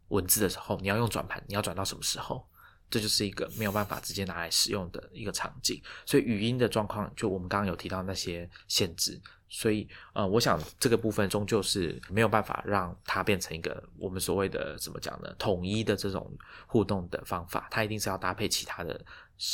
[0.08, 2.48] 文字的时候，你要用转盘，你要转到什么时候？
[2.90, 9.20] 这就是一个没有办法直接拿来使用的一个场景，所以语音的状况，就我们刚刚有提到那些限制。
[9.50, 15.34] 所以，呃，我想这个部分终究是没有办法让它变成一个我们所谓的怎么讲呢？
[15.38, 16.30] 统一的这种
[16.66, 19.02] 互动的方法，它一定是要搭配其他的，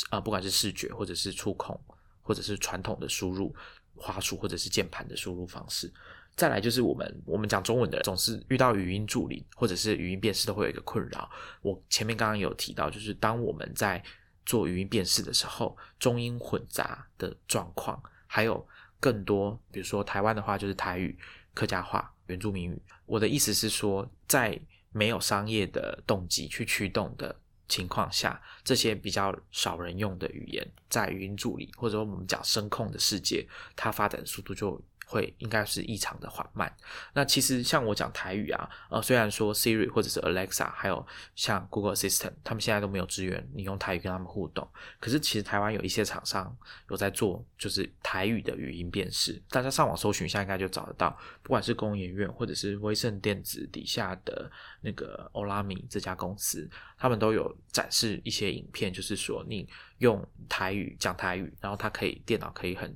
[0.09, 1.79] 呃，不管是视觉或者是触控，
[2.21, 3.55] 或者是传统的输入
[3.95, 5.89] 滑鼠或者是键盘的输入方式。
[6.35, 11.29] 再来就是我们我们讲中文的总是遇到语音助理或者是语音辨识都会有一个困扰。
[11.61, 14.03] 我前面刚刚有提到，就是当我们在
[14.45, 18.67] 做语音辨识的时候，中英混杂的状况，还有。
[18.97, 21.15] 更多，比如说台湾的话，就是台语、
[21.53, 22.81] 客家话、原住民语。
[23.05, 24.59] 我的意思是说，在
[24.91, 27.35] 没有商业的动机去驱动的
[27.67, 34.81] 情况下，这些比较少人用的语言，在语音助理或者我们讲声控的世界，它发展的速度就。
[35.05, 36.71] 会应该是异常的缓慢。
[37.13, 44.67] 那其实像我讲台语啊，呃，虽然说 Siri 或者是 Alexa，还有像 Google Assistant，他们现在都没有支援你用台语跟他们互动。
[44.99, 46.55] 可是其实台湾有一些厂商
[46.89, 49.41] 有在做，就是台语的语音辨识。
[49.49, 51.17] 大家上网搜寻一下，应该就找得到。
[51.41, 54.49] 不管是工研院或者是威盛电子底下的
[54.81, 59.67] 那个欧拉米这家公司，他们都有展示一些影片，就是说你
[59.99, 62.95] 用台语讲台语，然后它可以电脑可以很。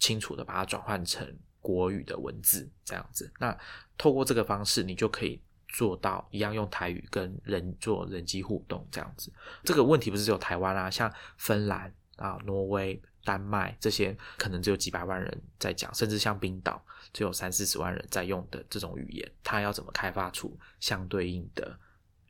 [0.00, 1.24] 清楚的把它转换成
[1.60, 3.30] 国语的文字，这样子。
[3.38, 3.56] 那
[3.96, 9.32] 透过这个方式，你就可以做到一样用台语跟人做人机互动，这样子。
[9.62, 21.78] 这个问题不是只有台湾啊，像芬兰啊、挪威、丹麦这些，可能只有几百万人在讲，甚至像冰岛只有三四十万人在用的这种语言，它要怎么开发出相对应的？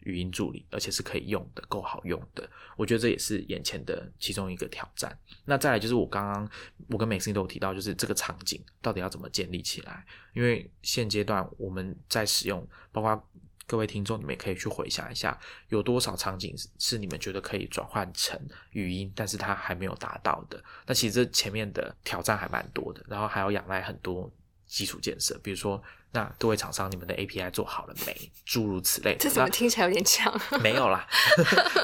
[0.01, 2.49] 语音助理，而且是可以用的，够好用的。
[2.77, 5.17] 我觉得这也是眼前的其中一个挑战。
[5.45, 6.51] 那再来就是我刚刚
[6.89, 10.05] 我跟美心都有提到，就是这个场景到底要怎么建立起来？
[10.33, 13.29] 因为现阶段我们在使用，包括
[13.67, 15.39] 各位听众，你们也可以去回想一下，
[15.69, 18.41] 有多少场景是你们觉得可以转换成
[18.71, 20.63] 语音，但是它还没有达到的。
[20.87, 24.33] 那其实这前面的挑战还蛮多的，然后还要仰赖很多
[24.67, 25.83] 基础建设，比如说。
[26.13, 28.33] 那各位厂商，你们的 API 做好了没？
[28.45, 30.33] 诸如此类，这怎么听起来有点强？
[30.61, 31.07] 没有啦，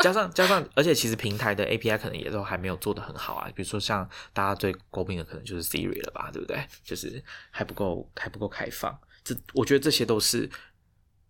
[0.03, 3.49] 加上加上，而且其实平台的 API 可能也都还没有做的很好啊。
[3.55, 6.67] 比如说像大家最诟病的，可能就是 Siri 了吧，对不对？
[6.83, 8.99] 就是还不够还不够开放。
[9.23, 10.51] 这我觉得这些都是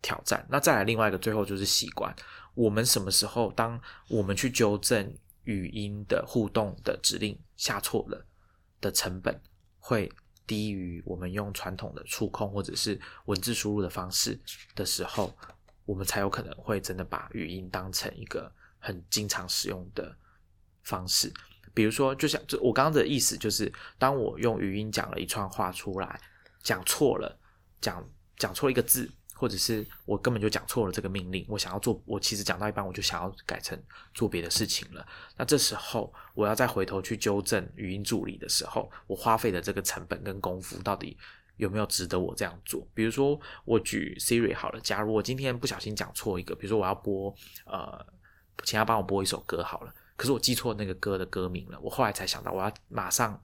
[0.00, 0.46] 挑战。
[0.48, 2.14] 那再来另外一个，最后就是习惯。
[2.54, 3.78] 我们什么时候，当
[4.08, 8.26] 我们去纠正语音的互动的指令下错了
[8.80, 9.38] 的成本
[9.78, 10.10] 会？
[10.46, 14.38] 低于我们用传统的触控或者是文字输入的方式
[14.74, 15.36] 的时候，
[15.84, 20.16] 我们才有可能会真的把语音当成一个很经常使用的
[20.82, 21.32] 方式。
[21.74, 26.20] 比如说，就像就我刚刚的意思，就是当我用语音讲了一串话出来，
[26.62, 27.38] 讲错了，
[27.80, 29.10] 讲讲错一个字。
[29.38, 33.78] 或者是我根本就讲错了这个命令，我想要做，我其实讲到一半我就想要改成
[34.14, 35.06] 做别的事情了。
[35.36, 41.16] 那这时候我要再回头去纠正语音助理的时候，我花费的这个成本跟功夫到底
[41.58, 42.86] 有没有值得我这样做？
[42.94, 47.34] 比如说我举 Siri 好了，假如我今天不小心讲错一个，比如说我要播
[47.66, 48.06] 呃，
[48.64, 53.38] 请他帮我播一首歌好了，可是我记错那个歌的歌名了，我后来才想到我要马上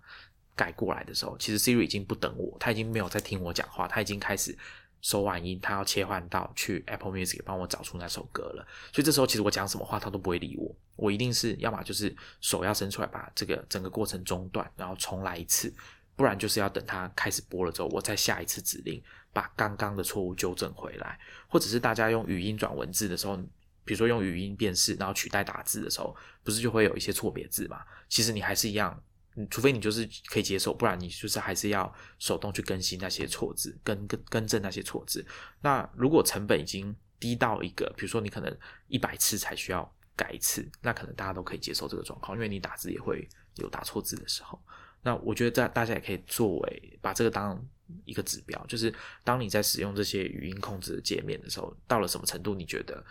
[0.56, 4.56] 改过来的时候，其实 Siri 已经不等我，他已经没有在听我讲话，他已经开始。
[5.02, 8.66] 收完音，他要切换到去 Apple Music 帮我找出那首歌了。
[8.92, 15.74] 所以这时候其实我讲什么话他都不会理我，我一定是要么就是手要伸出来把这个整个过程中断，然后重来一次，
[16.14, 19.02] 不然就是要等他开始播了之后，我再下一次指令
[19.32, 21.18] 把刚刚的错误纠正回来。
[21.48, 23.36] 或者是大家用语音转文字的时候，
[23.84, 27.82] 比如说用语音辨识，然后取代打字的时候，不是就会有一些错别字嘛？
[28.08, 29.02] 其实你还是一样。
[29.50, 35.26] 除非你就是可以接受，不然你就是还是要手动去更新那些错字，更更更正那些错字。
[35.60, 44.60] 那如果成本已经低到一个，比如说你可能一百次才需要改一次，那可能大家都可以接受这个状况，因为你打字也会有打错字的时候。
[45.02, 47.60] 那我觉得大大家也可以作为把这个当
[48.04, 48.94] 一个指标，就是
[49.24, 53.04] 当你在使用这些语音控制的界面的时候，到了什么程度，你觉得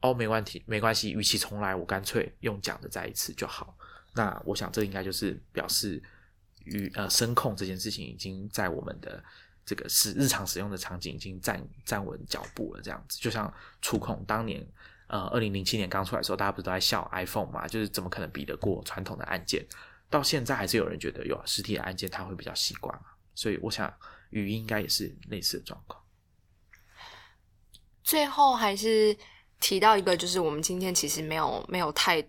[0.00, 3.76] 哦没问题，没关系，与其重来，我干脆用讲的再一次就好。
[4.14, 6.02] 那我想这应该就是表示
[6.64, 9.22] 与呃声控这件事情已经在我们的
[9.64, 14.66] 这个使日常使用的场景已经站站稳脚步了，这样子就像触控当年。
[15.06, 17.66] 呃，二零零七年刚出来的时候，大家不是都在笑 iPhone 嘛？
[17.66, 19.66] 就是怎么可能比得过传统的按键？
[20.08, 23.06] 到现在还是有人觉得有实体的按键，它会比较习惯嘛。
[23.34, 23.92] 所以我想，
[24.30, 26.00] 语音应该也是类似的状况。
[28.04, 29.16] 最后还是
[29.58, 32.24] 提到一个，就是我们今天其实没有没有太。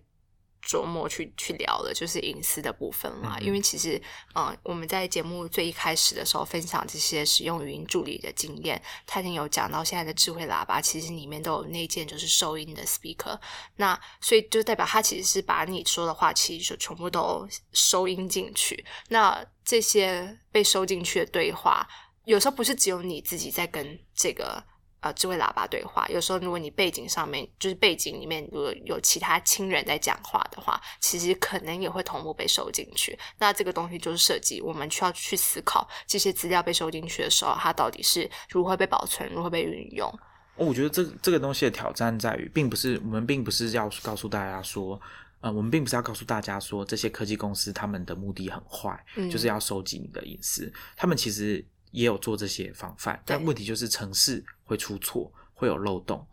[0.63, 3.37] 琢磨去去聊的，就是隐私的部分啦。
[3.41, 4.01] 因为其实，
[4.35, 13.39] 嗯，我们在节目最一开始的时候分享这些使用语音助理的经验，他已经有讲到现在的智慧喇叭，其实里面都有内建就是收音的 speaker。
[13.77, 18.85] 那所以就代表他其实是把你说的话，其实就全部都收音进去。
[19.09, 21.87] 那这些被收进去的对话，
[22.25, 24.63] 有时候不是只有你自己在跟这个。
[25.01, 33.17] 呃，智慧喇叭对话，有时候如果你背景上面就是背景里面如果有其他亲人在讲话的话，其实可能也会同步被收进去。
[33.39, 40.07] 那这个东西就是设计，我们需要去思考这些资料被收进去的时候，它到底是如何被保存，如何被运用。
[40.55, 45.01] 哦，我觉得这这个东西的挑战在于，并不是我们并不是要告诉大家说，
[45.39, 50.71] 呃，我们并不是要告诉大家说这些科技公司他们的目的很坏，就是要收集你的隐私。
[50.95, 51.65] 他们其实。
[51.91, 56.25] 也有做这些防范，但问题就是城市会出错，会有漏洞。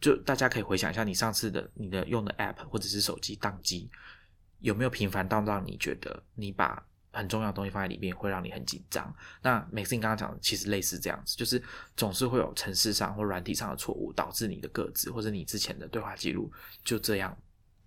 [0.00, 3.88] 就大家可以回想一下，你上次的你的用的 App 或者是手机宕机，
[4.58, 9.14] 有没有频繁到让你觉得你把很重要的东西放在里面会让你很紧张？
[9.42, 11.62] 那每次你刚刚讲的其实类似这样子，就是
[11.96, 16.50] 总是会有城市上或软体上的错误，导致你的个资或者你之前的对话记录
[16.82, 17.36] 就这样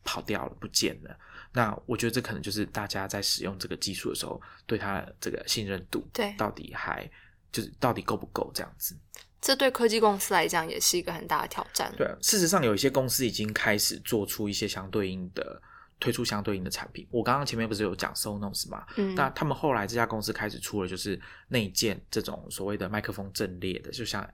[0.04, 1.20] 跑掉了、不见了。
[1.56, 7.10] 那我觉得这可能就是大家在使用这个技术的时候，对它这个信任度，对，到底还
[7.52, 8.94] 就是到底够不够这样子？
[9.40, 11.94] 这对科技公司来讲也是一个很大的挑战。
[11.98, 15.62] 对，事实上有一些公司已经开始做出一些相对应的
[16.00, 17.08] 推出相对应的产品。
[17.10, 18.86] 我刚刚前面不是有讲 Sonos 嘛？
[18.98, 24.30] 嗯，那他们后来这家公司开始出了就是内建这种所谓的麦克风阵列的，就像。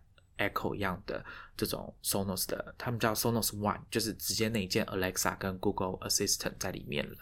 [0.49, 1.23] Echo 一样的
[1.55, 7.17] 这种 Sonos 的，他们叫 Sonos One，就是直接内建 Alexa 跟 Google Assistant 在里面了。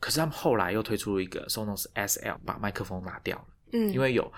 [0.00, 3.46] 可是他们后来又推出了一个 Sonos SL，把麦克风拿掉了。
[3.72, 4.32] 嗯，因为有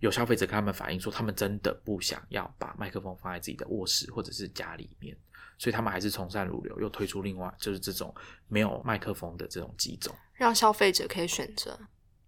[0.00, 5.16] 有消费者跟他们反映说，他们真的不想要把麦克风放在自己的卧室或者是家里面，
[5.56, 8.14] 所以他们还是从善如流，又推出另外就是这种
[8.48, 11.78] 没有麦克风的这种机种，让消费者可以选择。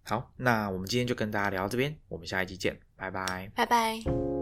[0.03, 4.36] 好，那我们今天就跟大家聊到这边，我们下一期见，拜拜，拜拜。